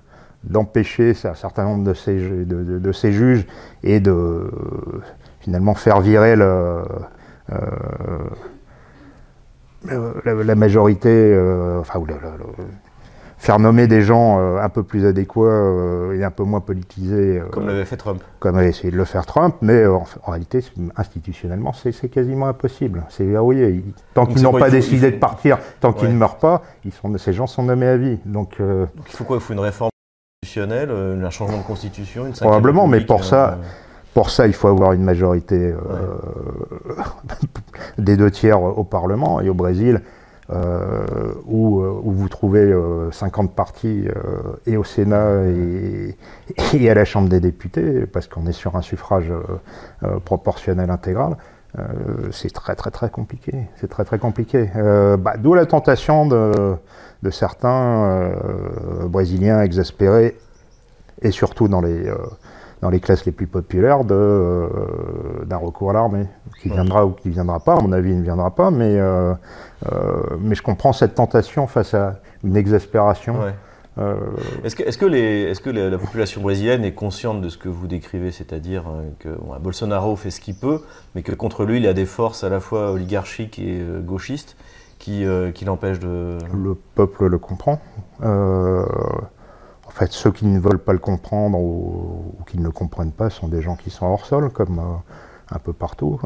d'empêcher 0.44 1.14
un 1.24 1.34
certain 1.34 1.64
nombre 1.64 1.84
de 1.84 1.96
ces, 1.96 2.20
de, 2.20 2.92
ces, 2.92 3.12
juges 3.12 3.48
et 3.82 4.00
de 4.00 4.52
finalement 5.40 5.74
faire 5.74 6.02
virer 6.02 6.36
le, 6.36 6.84
euh, 7.52 7.58
euh, 9.92 10.44
la, 10.44 10.54
majorité, 10.54 11.36
enfin, 11.80 12.00
faire 13.38 13.60
nommer 13.60 13.88
des 13.88 14.02
gens 14.02 14.40
euh, 14.40 14.58
un 14.60 14.70
peu 14.70 14.84
plus 14.84 15.06
adéquats 15.06 15.42
euh, 15.42 16.20
et 16.20 16.24
un 16.24 16.32
peu 16.32 16.44
moins 16.44 16.62
politisés. 16.62 17.40
Euh, 17.40 17.46
comme 17.52 17.68
l'avait 17.68 17.86
fait 17.86 17.98
Trump. 17.98 18.24
Comme 18.40 18.58
avait 18.58 18.70
essayé 18.70 18.92
de 18.92 18.98
le 18.98 19.06
faire 19.06 19.26
Trump, 19.26 19.56
mais 19.62 19.86
en, 19.86 20.06
réalité, 20.28 20.64
institutionnellement, 20.96 21.74
c'est 21.74 22.10
quasiment 22.10 22.48
impossible. 22.48 23.04
C'est 23.10 23.26
verrouillé. 23.26 23.84
Tant 24.14 24.26
qu'ils 24.26 24.42
n'ont 24.42 24.52
pas 24.52 24.70
décidé 24.70 25.12
de 25.12 25.18
partir, 25.18 25.60
tant 25.80 25.94
qu'ils 25.94 26.10
ne 26.10 26.18
meurent 26.18 26.38
pas, 26.38 26.64
ils 26.86 26.94
sont, 26.94 27.16
ces 27.18 27.34
gens 27.34 27.48
sont 27.48 27.64
nommés 27.64 27.88
à 27.88 27.98
vie. 27.98 28.20
Donc, 28.26 28.60
Donc 28.60 28.90
il 29.08 29.16
faut 29.16 29.24
quoi? 29.24 29.38
Il 29.38 29.42
faut 29.42 29.54
une 29.54 29.60
réforme 29.60 29.90
constitutionnelle, 30.42 30.92
un 30.92 31.30
changement 31.30 31.58
de 31.58 31.64
constitution 31.64 32.26
une 32.28 32.34
Probablement, 32.34 32.88
mais 32.88 33.02
pour 33.02 33.24
ça... 33.24 33.58
Pour 34.14 34.30
ça, 34.30 34.48
il 34.48 34.54
faut 34.54 34.70
avoir 34.70 34.94
une 34.94 35.04
majorité 35.04 35.74
des 37.98 38.16
deux 38.16 38.32
tiers 38.32 38.62
au 38.62 38.86
Parlement. 38.86 39.42
Et 39.42 39.50
au 39.50 39.54
Brésil, 39.54 40.00
euh, 40.54 41.34
où, 41.48 41.82
euh, 41.82 42.00
où, 42.04 42.12
vous 42.12 42.30
trouvez 42.30 42.72
50 43.12 43.50
euh, 43.50 43.54
partis 43.56 44.06
et 44.68 44.78
au 44.78 44.84
Sénat 44.84 45.42
et, 46.74 46.90
à 46.90 46.94
la 46.94 47.04
Chambre 47.04 47.30
des 47.30 47.40
députés, 47.40 48.06
parce 48.06 48.28
qu'on 48.28 48.46
est 48.46 48.52
sur 48.52 48.76
un 48.76 48.84
suffrage 48.84 49.32
proportionnel 50.24 50.92
intégral. 50.92 51.38
c'est 52.32 52.54
très 52.54 52.76
très 52.76 52.92
très 52.92 53.10
compliqué. 53.10 53.54
C'est 53.78 53.90
très 53.90 54.06
très 54.06 54.20
compliqué. 54.20 54.70
Bah, 55.20 55.36
D'où 55.38 55.56
la 55.56 55.66
tentation 55.66 56.28
de 56.28 57.30
certains 57.32 58.32
brésiliens 59.06 59.62
exaspérés 59.62 60.38
et 61.22 61.32
surtout 61.32 61.68
dans 61.68 61.82
les 61.82 62.12
dans 62.82 62.90
les 62.90 63.00
classes 63.00 63.26
les 63.26 63.32
plus 63.32 63.48
populaires 63.48 64.04
d'un 64.04 65.58
recours 65.58 65.90
à 65.92 65.94
l'armée, 65.94 66.28
qui 66.62 66.70
viendra 66.70 67.06
ou 67.06 67.12
qui 67.12 67.30
viendra 67.30 67.60
pas. 67.60 67.76
À 67.76 67.82
mon 67.82 67.92
avis, 67.92 68.12
il 68.12 68.18
ne 68.20 68.24
viendra 68.24 68.52
pas, 68.52 68.72
mais 68.72 69.00
euh, 69.92 70.38
mais 70.40 70.56
je 70.56 70.64
comprends 70.64 70.94
cette 70.94 71.16
tentation 71.16 71.68
face 71.68 71.94
à 71.94 72.20
une 72.44 72.58
exaspération. 72.58 73.38
Euh, 73.98 74.16
est-ce 74.64 74.76
que, 74.76 74.84
est 74.84 74.98
que, 74.98 75.06
les, 75.06 75.52
est 75.52 75.62
que 75.62 75.70
la 75.70 75.98
population 75.98 76.42
brésilienne 76.42 76.84
est 76.84 76.94
consciente 76.94 77.42
de 77.42 77.48
ce 77.48 77.58
que 77.58 77.70
vous 77.70 77.88
décrivez, 77.88 78.32
c'est-à-dire 78.32 78.84
euh, 78.90 79.10
que 79.20 79.30
Bolsonaro 79.60 80.16
fait 80.16 80.32
ce 80.32 80.42
qu'il 80.42 80.56
peut, 80.56 80.82
mais 81.14 81.24
que 81.24 81.32
contre 81.34 81.64
lui, 81.66 81.78
il 81.78 81.84
y 81.84 81.88
a 81.88 81.94
des 81.94 82.06
forces 82.06 82.44
à 82.44 82.50
la 82.50 82.60
fois 82.60 82.92
oligarchiques 82.92 83.60
et 83.60 83.82
gauchistes 84.02 84.58
qui, 85.00 85.26
qui 85.54 85.66
l'empêchent 85.66 86.00
de... 86.00 86.38
Le 86.54 86.76
peuple 86.96 87.28
le 87.28 87.38
comprend. 87.38 87.80
En 89.96 90.00
fait, 90.00 90.12
ceux 90.12 90.32
qui 90.32 90.46
ne 90.46 90.60
veulent 90.60 90.84
pas 90.84 90.92
le 90.92 91.00
comprendre 91.00 91.58
ou, 91.58 92.36
qui 92.48 92.58
ne 92.58 92.66
le 92.66 92.72
comprennent 92.72 93.14
pas 93.14 93.30
sont 93.30 93.48
des 93.48 93.62
gens 93.62 93.78
qui 93.78 93.90
sont 93.90 94.06
hors 94.06 94.26
sol, 94.26 94.50
comme 94.50 94.82
un 95.52 95.60
peu 95.60 95.72
partout. 95.72 96.20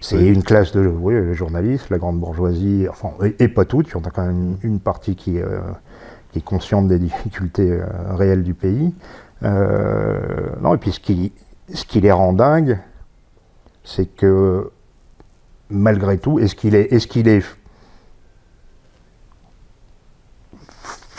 C'est 0.00 0.26
une 0.26 0.42
classe 0.42 0.72
de 0.72 0.86
oui, 0.86 1.14
les 1.14 1.34
journalistes, 1.34 1.90
la 1.90 1.98
grande 1.98 2.18
bourgeoisie, 2.18 2.86
enfin, 2.88 3.10
et, 3.38 3.48
pas 3.48 3.66
toutes, 3.66 3.88
il 3.88 3.92
y 3.92 3.96
en 3.96 4.04
a 4.04 4.10
quand 4.10 4.24
même 4.24 4.56
une 4.62 4.80
partie 4.80 5.14
qui, 5.14 5.38
euh, 5.38 5.60
qui 6.32 6.38
est 6.38 6.42
consciente 6.42 6.88
des 6.88 6.98
difficultés 6.98 7.70
euh, 7.70 7.84
réelles 8.14 8.42
du 8.42 8.54
pays. 8.54 8.94
Euh, 9.42 10.18
non, 10.62 10.74
et 10.74 10.78
puis 10.78 10.92
ce 10.92 11.00
qui, 11.00 11.32
ce 11.72 11.84
qui 11.84 12.00
les 12.00 12.12
rend 12.12 12.32
dingues, 12.32 12.78
c'est 13.84 14.06
que 14.06 14.70
malgré 15.68 16.16
tout, 16.16 16.38
est-ce 16.38 16.54
qu'il 16.54 16.74
est, 16.74 16.92
est, 16.92 17.06
qu'il 17.06 17.28
est 17.28 17.44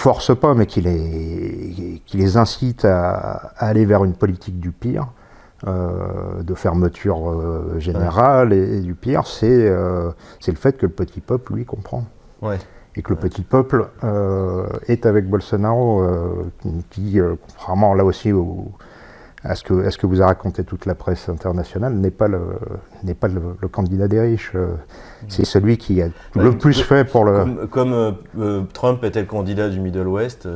force 0.01 0.36
pas, 0.36 0.55
mais 0.55 0.65
qui 0.65 0.81
les, 0.81 2.01
qui 2.05 2.17
les 2.17 2.36
incite 2.38 2.86
à, 2.86 3.53
aller 3.58 3.86
vers 3.86 4.03
une 4.03 4.15
politique 4.15 4.60
du 4.60 4.72
pire, 4.72 5.08
euh, 5.67 6.41
de 6.41 6.55
fermeture 6.55 7.29
euh, 7.29 7.75
générale 7.77 8.51
et, 8.51 8.81
du 8.81 8.96
pire, 8.96 9.22
euh, 9.43 10.12
c'est 10.39 10.51
le 10.51 10.58
fait 10.58 10.75
que 10.77 10.88
le 10.88 10.91
petit 10.91 11.22
peuple, 11.22 11.53
lui, 11.53 11.65
comprend. 11.65 12.05
Et 12.96 13.03
que 13.03 13.12
le 13.12 13.15
petit 13.15 13.43
peuple 13.43 13.89
est 14.88 15.05
avec 15.05 15.29
Bolsonaro, 15.29 16.03
qui, 16.89 17.20
contrairement 17.48 17.93
là 17.93 18.03
aussi 18.03 18.34
à, 19.43 19.55
ce 19.55 19.63
que, 19.63 19.89
ce 19.89 19.98
que 19.98 20.05
vous 20.05 20.21
a 20.21 20.27
raconté 20.27 20.63
toute 20.63 20.86
la 20.86 20.95
presse 20.95 21.29
internationale, 21.29 21.93
n'est 21.93 22.12
pas 22.12 22.27
le, 22.27 22.39
pas 23.19 23.27
le, 23.27 23.67
candidat 23.67 24.07
des 24.07 24.21
riches. 24.21 24.53
C'est 25.27 25.45
celui 25.45 25.77
qui 25.77 26.01
a 26.01 26.10
le 26.36 26.51
plus 26.57 26.81
fait 26.81 27.05
pour 27.05 27.25
le. 27.25 27.67
Comme, 27.67 28.15
Trump 28.74 29.03
était 29.03 29.21
le 29.21 29.27
candidat 29.27 29.69
du 29.69 29.79
Middle 29.79 30.07
West, 30.07 30.48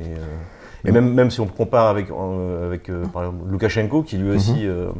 et 0.00 0.04
et 0.84 0.92
même, 0.92 1.12
même 1.12 1.30
si 1.30 1.40
on 1.40 1.46
compare 1.46 1.88
avec, 1.88 2.10
euh, 2.10 2.66
avec 2.66 2.88
euh, 2.88 3.04
par 3.06 3.24
exemple, 3.24 3.50
Loukachenko, 3.50 4.02
qui 4.02 4.16
lui 4.16 4.30
aussi, 4.30 4.66
mhm. 4.66 4.92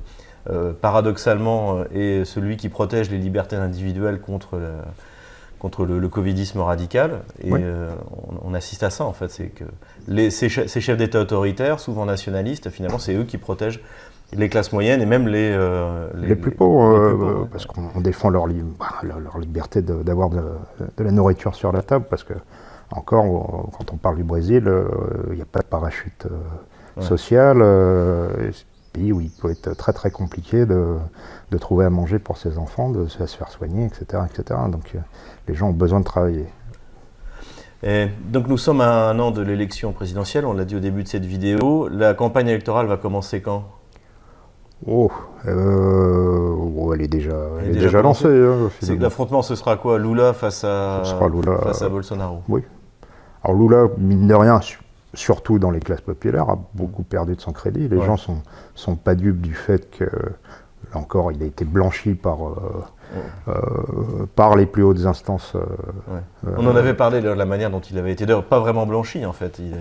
euh, 0.51 0.73
paradoxalement, 0.73 1.85
est 1.95 2.25
celui 2.25 2.57
qui 2.57 2.69
protège 2.69 3.11
les 3.11 3.19
libertés 3.19 3.57
individuelles 3.57 4.21
contre, 4.21 4.59
contre 5.61 5.85
le, 5.85 6.09
covidisme 6.09 6.61
radical. 6.61 7.21
Et 7.45 7.53
on, 8.43 8.55
assiste 8.55 8.83
à 8.83 8.91
ça, 8.91 9.05
en 9.05 9.13
fait. 9.13 9.29
C'est 9.29 9.47
que 9.47 9.65
les, 10.09 10.31
ces, 10.31 10.49
chefs 10.49 10.97
d'État 10.97 11.21
autoritaires, 11.21 11.79
souvent 11.79 12.07
nationalistes, 12.07 12.71
finalement, 12.71 12.99
c'est 12.99 13.15
eux 13.15 13.25
qui 13.25 13.39
protègent 13.39 13.81
les 14.33 14.49
classes 14.49 14.73
moyennes 14.73 15.03
et 15.03 15.07
même 15.07 15.29
les, 15.29 15.57
les, 16.15 16.35
plus 16.35 16.51
pauvres, 16.51 17.47
parce 17.53 17.67
qu'on 17.67 18.01
défend 18.01 18.31
leur, 18.31 18.47
bah, 18.47 18.87
leur, 19.03 19.39
liberté 19.39 19.83
d'avoir 19.83 20.31
de, 20.31 20.43
de, 20.97 21.05
la 21.05 21.13
nourriture 21.13 21.55
sur 21.55 21.71
la 21.71 21.83
table, 21.83 22.07
parce 22.09 22.25
que 22.25 22.35
encore, 22.93 23.71
quand 23.77 23.93
on 23.93 23.97
parle 23.97 24.17
du 24.17 24.25
Brésil, 24.25 24.67
euh, 24.67 24.89
il 25.31 25.37
n'y 25.37 25.43
a 25.43 25.47
pas 25.47 25.61
de 25.61 25.67
parachute 25.67 26.27
euh, 26.27 27.01
social. 27.01 27.59
Euh, 27.63 28.51
pays 28.93 29.13
où 29.13 29.21
il 29.21 29.31
peut 29.31 29.51
être 29.53 29.77
très 29.77 29.93
très 29.93 30.11
compliqué 30.11 30.67
de, 30.67 30.97
de, 31.53 31.59
trouver 31.59 31.85
à 31.85 31.91
manger 31.91 32.19
pour 32.19 32.37
ses 32.37 32.59
enfants, 32.59 32.91
de, 32.91 33.07
se 33.07 33.25
faire 33.25 33.49
soigner, 33.49 33.87
etc. 33.87 34.25
etc. 34.29 34.61
Donc 34.69 34.97
les 35.51 35.57
gens 35.57 35.71
ont 35.71 35.73
besoin 35.73 35.99
de 35.99 36.05
travailler. 36.05 36.47
Et 37.83 38.09
donc 38.29 38.47
nous 38.47 38.59
sommes 38.59 38.81
à 38.81 39.09
un 39.09 39.19
an 39.19 39.31
de 39.31 39.43
l'élection 39.43 39.93
présidentielle, 39.93 40.47
on 40.47 40.53
l'a 40.53 40.65
dit 40.65 40.77
au 40.77 40.81
début 40.81 41.03
de 41.03 41.09
cette 41.09 41.25
vidéo. 41.25 41.89
La 41.89 42.15
campagne 42.15 42.49
électorale 42.49 42.87
va 42.87 42.97
commencer 42.97 43.41
quand? 43.41 43.65
Oh, 44.87 45.11
euh, 45.47 46.55
oh, 46.77 46.95
elle 46.95 47.03
est 47.03 47.09
déjà, 47.09 47.37
elle, 47.61 47.77
est 47.77 47.81
déjà, 47.81 48.01
lancée. 48.01 48.29
Hein, 48.29 48.71
L'affrontement, 48.99 49.43
ce 49.43 49.55
sera 49.55 49.77
quoi? 49.77 49.99
Lula 49.99 50.33
face 50.33 50.65
à, 50.65 51.03
face 51.05 51.83
à 51.83 51.89
Bolsonaro 51.89 52.43
Oui. 52.49 52.63
Alors 53.43 53.59
Lula, 53.59 53.89
mine 53.99 54.27
de 54.27 54.35
rien, 54.35 54.61
surtout 55.13 55.59
dans 55.59 55.71
les 55.71 55.81
classes 55.81 56.01
populaires, 56.01 56.49
a 56.49 56.59
beaucoup 56.75 57.03
perdu 57.03 57.35
de 57.35 57.41
son 57.41 57.53
crédit. 57.53 57.89
Les 57.89 58.01
gens 58.01 58.17
sont, 58.17 58.39
sont 58.75 58.97
pas 58.97 59.15
dupes 59.15 59.41
du 59.41 59.55
fait 59.55 59.91
que, 59.91 60.09
là 60.93 61.01
encore, 61.01 61.33
il 61.33 61.43
a 61.43 61.47
été 61.47 61.65
blanchi 61.65 62.15
par, 62.15 62.49
euh, 62.49 62.85
euh, 63.49 64.27
par 64.35 64.57
les 64.57 64.67
plus 64.67 64.83
hautes 64.83 65.05
instances. 65.07 65.57
On 66.45 66.67
en 66.67 66.77
avait 66.77 66.95
parlé 66.95 67.21
de 67.21 67.29
la 67.29 67.45
manière 67.45 67.71
dont 67.71 67.81
il 67.81 67.99
avait 67.99 68.13
été, 68.13 68.27
d'ailleurs, 68.27 68.45
pas 68.45 68.61
vraiment 68.61 68.87
blanchi 68.87 69.25
en 69.25 69.33
fait. 69.33 69.59
Il. 69.59 69.75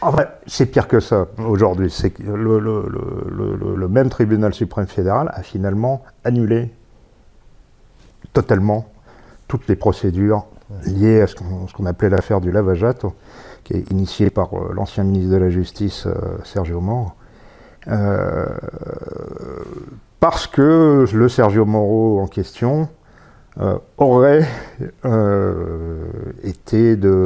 En 0.00 0.10
vrai, 0.10 0.28
c'est 0.46 0.66
pire 0.66 0.86
que 0.86 1.00
ça 1.00 1.26
aujourd'hui. 1.38 1.90
C'est 1.90 2.10
que 2.10 2.22
le, 2.22 3.88
même 3.88 4.10
tribunal 4.10 4.54
suprême 4.54 4.86
fédéral 4.86 5.30
a 5.34 5.42
finalement 5.42 6.02
annulé 6.24 6.70
totalement 8.32 8.86
toutes 9.48 9.66
les 9.66 9.76
procédures 9.76 10.46
liées 10.84 11.22
à 11.22 11.26
ce 11.26 11.34
qu'on 11.34 11.86
appelait 11.86 12.10
l'affaire 12.10 12.40
du 12.40 12.52
lavageate, 12.52 13.06
qui 13.64 13.74
est 13.74 13.90
initiée 13.90 14.30
par 14.30 14.54
euh, 14.54 14.72
l'ancien 14.74 15.02
ministre 15.04 15.32
de 15.32 15.36
la 15.36 15.50
Justice, 15.50 16.06
euh, 16.06 16.14
Sergio 16.44 16.80
Moro. 16.80 17.12
Euh, 17.88 18.46
parce 20.20 20.46
que 20.46 21.06
le 21.12 21.28
Sergio 21.28 21.64
Moro 21.64 22.20
en 22.20 22.26
question 22.26 22.88
euh, 23.60 23.76
aurait 23.96 24.46
euh, 25.04 26.04
été 26.44 26.94
de, 26.94 27.24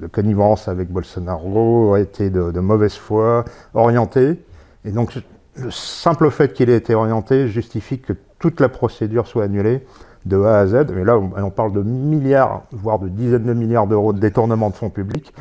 de, 0.00 0.06
connivence 0.08 0.66
avec 0.66 0.90
Bolsonaro, 0.90 1.88
aurait 1.88 2.02
été 2.02 2.28
de, 2.28 2.58
mauvaise 2.58 2.94
foi, 2.94 3.44
orienté. 3.74 4.42
Et 4.84 4.90
donc, 4.90 5.16
le 5.56 5.70
simple 5.70 6.28
fait 6.30 6.52
qu'il 6.52 6.70
ait 6.70 6.76
été 6.76 6.94
orienté 6.94 7.46
justifie 7.46 8.00
que 8.00 8.14
toute 8.40 8.60
la 8.60 8.68
procédure 8.68 9.28
soit 9.28 9.44
annulée 9.44 9.86
de 10.24 10.42
A 10.42 10.58
à 10.58 10.66
Z. 10.66 10.86
Mais 10.92 11.04
là, 11.04 11.18
on, 11.18 11.50
parle 11.50 11.72
de 11.72 11.82
milliards, 11.82 12.62
voire 12.72 12.98
de 12.98 13.08
dizaines 13.08 13.44
de 13.44 13.54
milliards 13.54 13.86
d'euros 13.86 14.12
de 14.12 14.18
détournement 14.18 14.70
de 14.70 14.74
fonds 14.74 14.90
publics. 14.90 15.32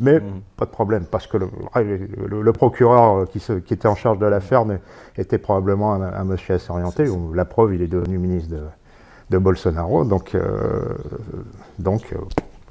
Mais 0.00 0.18
mmh. 0.18 0.40
pas 0.56 0.64
de 0.64 0.70
problème, 0.70 1.04
parce 1.04 1.26
que 1.26 1.36
le, 1.36 2.52
procureur 2.52 3.28
qui, 3.28 3.38
qui, 3.38 3.74
était 3.74 3.86
en 3.86 3.94
charge 3.94 4.18
de 4.18 4.26
l'affaire 4.26 4.64
était 5.18 5.36
probablement 5.36 5.92
un, 5.92 6.02
un, 6.02 6.24
monsieur 6.24 6.54
assez 6.54 6.70
orienté. 6.70 7.04
La 7.34 7.44
preuve, 7.44 7.74
il 7.74 7.82
est 7.82 7.86
devenu 7.86 8.16
ministre 8.16 8.50
de, 8.50 8.62
de 9.30 9.38
Bolsonaro. 9.38 10.04
Donc, 10.04 10.34
euh, 10.34 10.96
donc 11.78 12.02
euh, 12.12 12.18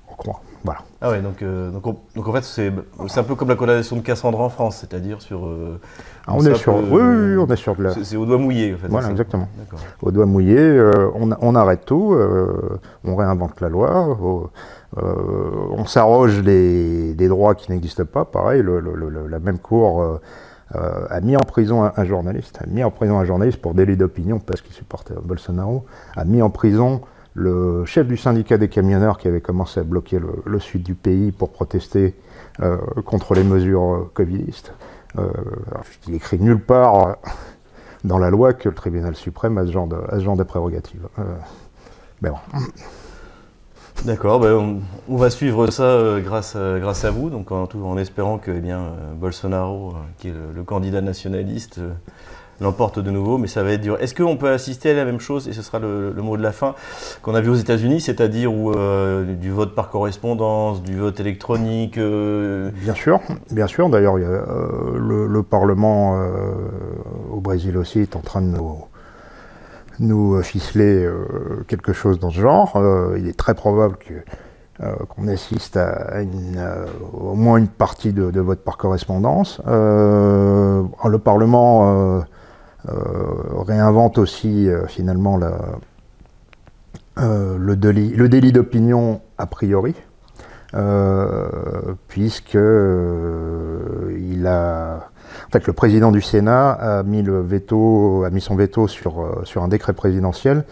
on 0.10 0.16
croit. 0.16 0.42
Voilà. 0.64 0.82
Ah 1.02 1.10
ouais, 1.10 1.22
donc, 1.22 1.42
euh, 1.42 1.72
donc, 1.72 1.84
donc, 2.16 2.28
en 2.28 2.34
fait, 2.34 2.44
c'est 2.44 2.72
un 3.20 3.24
peu 3.24 3.36
comme 3.36 3.48
la 3.48 3.56
condamnation 3.56 3.96
de 3.96 4.02
Cassandre 4.02 4.42
en 4.42 4.50
France, 4.50 4.78
c'est-à-dire 4.78 5.22
sur. 5.22 5.50
Ah, 6.28 6.34
on 6.36 6.46
est 6.46 6.56
sur. 6.56 6.76
oui, 6.76 7.02
oui, 7.02 7.38
on 7.38 7.48
est 7.48 7.56
sur 7.56 7.76
de 7.76 7.84
la. 7.84 7.94
C'est 7.94 8.18
au 8.18 8.26
doigt 8.26 8.38
mouillé, 8.38 8.74
en 8.74 8.78
fait. 8.78 8.88
Voilà, 8.88 9.10
exactement. 9.10 9.48
Au 10.02 10.12
doigt 10.12 10.26
mouillé, 10.26 10.80
on, 11.16 11.30
on, 11.40 11.56
arrête 11.56 11.86
tout, 11.86 12.18
on 13.06 13.16
réinvente 13.16 13.62
la 13.62 13.70
loi, 13.70 14.18
on 14.98 15.86
s'arroge 15.86 16.42
des, 16.42 17.14
des, 17.14 17.28
droits 17.30 17.56
qui 17.56 17.72
n'existent 17.72 18.06
pas. 18.06 18.26
Pareil, 18.26 18.62
le, 18.62 18.82
la 19.30 19.40
même 19.40 19.60
cour 19.60 20.20
euh, 20.76 21.08
a 21.10 21.20
mis 21.20 21.36
en 21.36 21.40
prison 21.40 21.90
un, 21.96 22.06
journaliste, 22.06 22.60
a 22.62 22.68
mis 22.68 22.84
en 22.84 22.92
prison 22.92 23.18
un 23.18 23.26
journaliste 23.26 23.60
pour 23.60 23.74
délit 23.74 23.98
d'opinion 23.98 24.40
parce 24.40 24.62
qu'il 24.62 24.74
supportait 24.74 25.16
Bolsonaro, 25.24 25.86
a 26.16 26.26
mis 26.26 26.44
en 26.44 26.52
prison 26.52 27.02
le 27.34 27.86
chef 27.86 28.08
du 28.08 28.18
syndicat 28.18 28.58
des 28.58 28.70
camionneurs 28.70 29.18
qui 29.18 29.28
avait 29.28 29.42
commencé 29.42 29.80
à 29.80 29.84
bloquer 29.84 30.20
le, 30.46 30.60
sud 30.60 30.84
du 30.84 30.96
pays 30.96 31.32
pour 31.32 31.52
protester 31.52 32.16
euh, 32.62 32.78
contre 33.06 33.34
les 33.34 33.44
mesures 33.44 33.94
euh, 33.94 34.12
covidistes. 34.14 34.74
il 36.08 36.16
écrit 36.16 36.40
nulle 36.40 36.62
part 36.62 37.18
dans 38.04 38.18
la 38.18 38.30
loi 38.30 38.54
que 38.54 38.70
le 38.70 38.76
tribunal 38.76 39.16
suprême 39.16 39.58
a 39.58 39.66
ce 39.66 39.72
genre 39.72 39.88
de, 39.88 39.98
ce 40.20 40.44
prérogatives. 40.44 41.08
mais 42.22 42.30
bon. 42.30 42.38
D'accord, 44.06 44.40
ben 44.40 44.80
on, 45.10 45.18
va 45.18 45.30
suivre 45.30 45.68
ça 45.68 45.84
euh, 45.84 46.22
grâce, 46.22 46.56
à, 46.56 46.80
grâce 46.80 47.04
à 47.04 47.12
vous, 47.12 47.30
donc 47.30 47.52
en, 47.52 47.68
en 47.84 47.98
espérant 47.98 48.38
que 48.38 48.50
eh 48.52 48.62
bien, 48.62 48.80
euh, 48.80 49.14
Bolsonaro, 49.14 49.90
euh, 49.90 49.94
qui 50.18 50.30
est 50.30 50.34
le, 50.56 50.64
candidat 50.64 51.02
nationaliste, 51.02 51.82
l'emporte 52.62 53.00
de 53.00 53.12
nouveau, 53.12 53.38
mais 53.38 53.48
ça 53.48 53.64
va 53.64 53.72
être 53.74 53.82
dur. 53.82 53.98
Est-ce 54.00 54.16
qu'on 54.16 54.38
peut 54.38 54.50
assister 54.50 54.92
à 54.92 54.94
la 54.94 55.06
même 55.06 55.20
chose, 55.20 55.48
et 55.48 55.54
ce 55.54 55.62
sera 55.62 55.80
le, 55.80 56.14
mot 56.18 56.38
de 56.38 56.44
la 56.44 56.52
fin, 56.52 56.76
qu'on 57.22 57.36
a 57.36 57.42
vu 57.42 57.50
aux 57.50 57.56
États-Unis, 57.56 58.02
c'est-à-dire 58.02 58.52
du 58.52 59.52
vote 59.52 59.76
par 59.76 59.90
correspondance, 59.90 60.82
du 60.84 60.98
vote 60.98 61.20
électronique 61.20 61.98
Bien 61.98 62.94
sûr, 62.96 63.20
bien 63.52 63.68
sûr. 63.68 63.90
D'ailleurs, 63.90 64.18
le, 64.18 65.28
le, 65.28 65.44
Parlement 65.44 66.22
au 67.32 67.40
Brésil 67.40 67.78
aussi 67.78 68.00
est 68.00 68.16
en 68.16 68.20
train 68.20 68.42
de 68.42 68.58
nous 70.00 70.42
ficeler 70.42 71.04
euh, 71.04 71.66
quelque 71.68 71.94
chose 71.94 72.20
dans 72.20 72.30
ce 72.30 72.40
genre. 72.40 72.76
Euh, 72.76 73.18
il 73.20 73.28
est 73.28 73.38
très 73.38 73.54
probable 73.54 73.98
euh, 74.82 74.96
qu'on 75.10 75.28
assiste 75.28 75.78
à 75.78 76.22
au 77.14 77.36
moins 77.36 77.58
une 77.58 77.68
partie 77.68 78.14
de 78.14 78.40
vote 78.40 78.60
par 78.60 78.78
correspondance. 78.78 79.62
le 79.66 81.18
Parlement 81.18 82.24
réinvente 82.86 84.18
aussi 84.18 84.70
finalement 84.88 85.38
la, 85.38 85.54
le 87.18 87.76
délit, 87.76 88.52
d'opinion 88.52 89.22
a 89.38 89.46
priori, 89.46 89.96
puisque 92.08 92.58
il 94.18 94.48
a 94.48 95.10
en 95.48 95.52
fait, 95.52 95.66
le 95.68 95.74
président 95.74 96.12
du 96.12 96.22
Sénat 96.22 96.72
a 96.72 97.04
mis, 97.04 97.24
son 98.40 98.56
veto 98.56 98.88
sur, 98.88 99.22
euh, 99.22 99.44
un 99.62 99.68
décret 99.68 99.94
présidentiel 99.94 100.64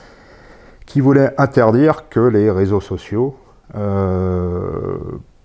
qui 0.86 1.02
voulait 1.02 1.34
interdire 1.38 2.10
que 2.10 2.20
les 2.20 2.52
réseaux 2.52 2.80
sociaux 2.80 3.38
euh, 3.76 4.98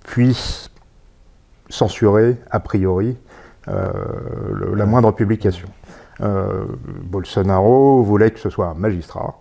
puissent 0.04 0.70
censurer 1.68 2.36
a 2.50 2.60
priori 2.60 3.16
euh, 3.68 3.90
la 4.74 4.86
moindre 4.86 5.12
publication. 5.12 5.68
Bolsonaro 6.20 8.02
voulait 8.02 8.30
que 8.30 8.38
ce 8.38 8.50
soit 8.50 8.68
un 8.68 8.74
magistrat, 8.74 9.38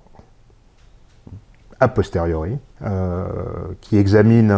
a 1.80 1.88
posteriori, 1.88 2.58
qui 3.82 3.98
examine 3.98 4.52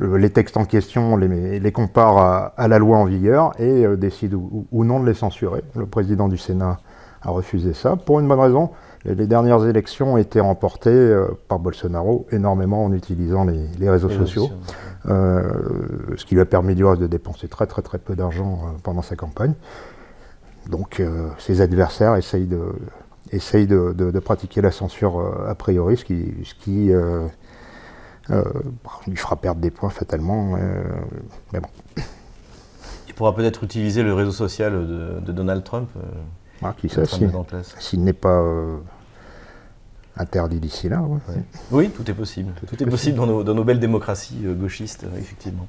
les 0.00 0.30
textes 0.30 0.56
en 0.56 0.64
question, 0.64 1.16
les, 1.16 1.60
les 1.60 1.72
compare 1.72 2.52
à, 2.56 2.68
la 2.68 2.78
loi 2.78 2.96
en 2.96 3.04
vigueur 3.04 3.52
et 3.58 3.84
euh, 3.84 3.96
décide 3.96 4.34
ou, 4.34 4.84
non 4.84 5.00
de 5.00 5.06
les 5.06 5.14
censurer. 5.14 5.62
Le 5.76 5.86
président 5.86 6.28
du 6.28 6.38
Sénat 6.38 6.78
a 7.22 7.30
refusé 7.30 7.74
ça 7.74 7.96
pour 7.96 8.20
une 8.20 8.28
bonne 8.28 8.40
raison. 8.40 8.70
Les, 9.04 9.26
dernières 9.26 9.66
élections 9.66 10.14
ont 10.14 10.16
été 10.16 10.40
remportées 10.40 10.90
euh, 10.90 11.26
par 11.48 11.58
Bolsonaro 11.58 12.26
énormément 12.32 12.84
en 12.84 12.92
utilisant 12.92 13.44
les, 13.44 13.90
réseaux 13.90 14.08
sociaux, 14.08 14.48
euh, 15.06 15.42
ce 16.16 16.24
qui 16.24 16.34
lui 16.34 16.40
a 16.40 16.46
permis 16.46 16.74
du 16.74 16.84
reste 16.84 17.02
de 17.02 17.06
dépenser 17.06 17.48
très 17.48 17.66
très 17.66 17.82
très 17.82 17.98
peu 17.98 18.14
d'argent 18.14 18.60
pendant 18.82 19.02
sa 19.02 19.16
campagne. 19.16 19.54
Donc 20.70 21.02
ses 21.38 21.60
adversaires 21.60 22.16
essayent 22.16 22.46
de, 22.46 22.72
essayent 23.32 23.66
de, 23.66 23.92
de, 23.92 24.18
pratiquer 24.20 24.60
la 24.60 24.70
censure 24.70 25.20
a 25.48 25.54
priori, 25.54 25.96
ce 25.96 26.04
qui, 26.04 26.32
ce 26.44 26.54
qui 26.54 26.92
euh, 28.30 28.44
il 29.06 29.18
fera 29.18 29.36
perdre 29.36 29.60
des 29.60 29.70
points 29.70 29.90
fatalement. 29.90 30.56
Euh, 30.56 30.82
mais 31.52 31.60
bon. 31.60 31.68
Il 33.08 33.14
pourra 33.14 33.34
peut-être 33.34 33.64
utiliser 33.64 34.02
le 34.02 34.14
réseau 34.14 34.32
social 34.32 34.72
de, 35.22 35.32
Donald 35.32 35.64
Trump. 35.64 35.88
Euh, 35.96 36.00
ah, 36.62 36.74
qui 36.78 36.88
sait, 36.88 37.04
s'il 37.78 38.04
n'est 38.04 38.12
pas 38.12 38.42
interdit 40.16 40.60
d'ici 40.60 40.88
là. 40.88 41.02
Oui, 41.70 41.90
tout 41.90 42.08
est 42.10 42.14
possible. 42.14 42.52
Tout, 42.66 42.82
est, 42.82 42.86
possible, 42.86 43.16
dans, 43.16 43.26
nos, 43.26 43.64
belles 43.64 43.80
démocraties 43.80 44.42
gauchistes, 44.44 45.06
effectivement. 45.18 45.66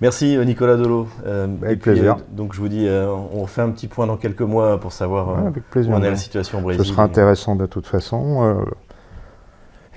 Merci 0.00 0.38
Nicolas 0.38 0.76
Delo. 0.76 1.08
avec 1.26 1.80
plaisir. 1.80 2.16
donc 2.30 2.54
je 2.54 2.60
vous 2.60 2.68
dis, 2.68 2.88
on 2.88 3.42
refait 3.42 3.62
un 3.62 3.70
petit 3.70 3.88
point 3.88 4.06
dans 4.06 4.16
quelques 4.16 4.42
mois 4.42 4.78
pour 4.78 4.92
savoir 4.92 5.28
où 5.28 5.92
en 5.92 6.02
est 6.02 6.10
la 6.10 6.16
situation 6.16 6.58
au 6.58 6.62
Brésil. 6.62 6.84
Ce 6.84 6.90
sera 6.90 7.02
intéressant 7.02 7.56
de 7.56 7.66
toute 7.66 7.86
façon. 7.86 8.64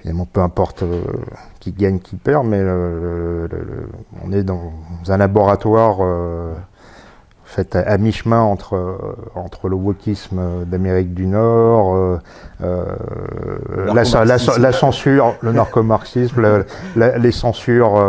Évidemment, 0.04 0.26
peu 0.32 0.42
importe 0.42 0.82
euh, 0.82 1.04
qui 1.60 1.72
gagne, 1.72 2.00
qui 2.00 2.16
perd, 2.16 2.48
mais 2.48 2.64
on 4.24 4.32
est 4.32 4.44
dans 4.44 4.72
un 5.08 5.18
laboratoire 5.18 5.98
euh, 6.02 6.56
fait 7.46 7.76
à, 7.76 7.98
mi-chemin 8.00 8.42
entre, 8.42 8.76
euh, 8.76 8.98
entre 9.36 9.70
le 9.70 9.76
wokisme 9.76 10.66
d'Amérique 10.66 11.14
du 11.14 11.28
Nord, 11.28 12.20
la, 12.60 14.04
censure, 14.72 15.36
le 15.42 15.52
narcomarxisme, 15.52 16.64
les 16.96 17.32
censures 17.32 18.02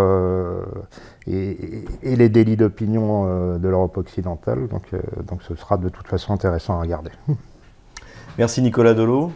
et, 1.27 1.85
les 2.03 2.29
délits 2.29 2.57
d'opinion 2.57 3.59
de 3.59 3.69
l'Europe 3.69 3.97
occidentale. 3.97 4.69
Donc, 4.69 4.91
donc 5.27 5.43
ce 5.43 5.55
sera 5.55 5.77
de 5.77 5.89
toute 5.89 6.09
façon 6.09 6.33
intéressant 6.33 6.79
à 6.79 6.81
regarder. 6.81 7.11
Merci 8.39 8.63
Nicolas 8.63 8.95
Dolo. 8.95 9.31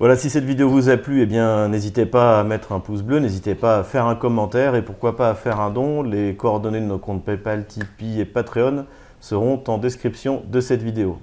Voilà, 0.00 0.16
si 0.16 0.30
cette 0.30 0.44
vidéo 0.44 0.70
vous 0.70 0.88
a 0.88 0.96
plu, 0.96 1.20
eh 1.20 1.26
bien, 1.26 1.68
n'hésitez 1.68 2.06
pas 2.06 2.40
à 2.40 2.42
mettre 2.42 2.72
un 2.72 2.80
pouce 2.80 3.02
bleu, 3.02 3.18
n'hésitez 3.18 3.54
pas 3.54 3.80
à 3.80 3.84
faire 3.84 4.06
un 4.06 4.14
commentaire 4.14 4.74
et 4.74 4.82
pourquoi 4.82 5.14
pas 5.14 5.28
à 5.28 5.34
faire 5.34 5.60
un 5.60 5.70
don. 5.70 6.02
Les 6.02 6.34
coordonnées 6.34 6.80
de 6.80 6.86
nos 6.86 6.98
comptes 6.98 7.22
PayPal, 7.22 7.66
Tipeee 7.66 8.20
et 8.20 8.24
Patreon 8.24 8.86
seront 9.20 9.62
en 9.66 9.76
description 9.76 10.42
de 10.48 10.60
cette 10.62 10.82
vidéo. 10.82 11.18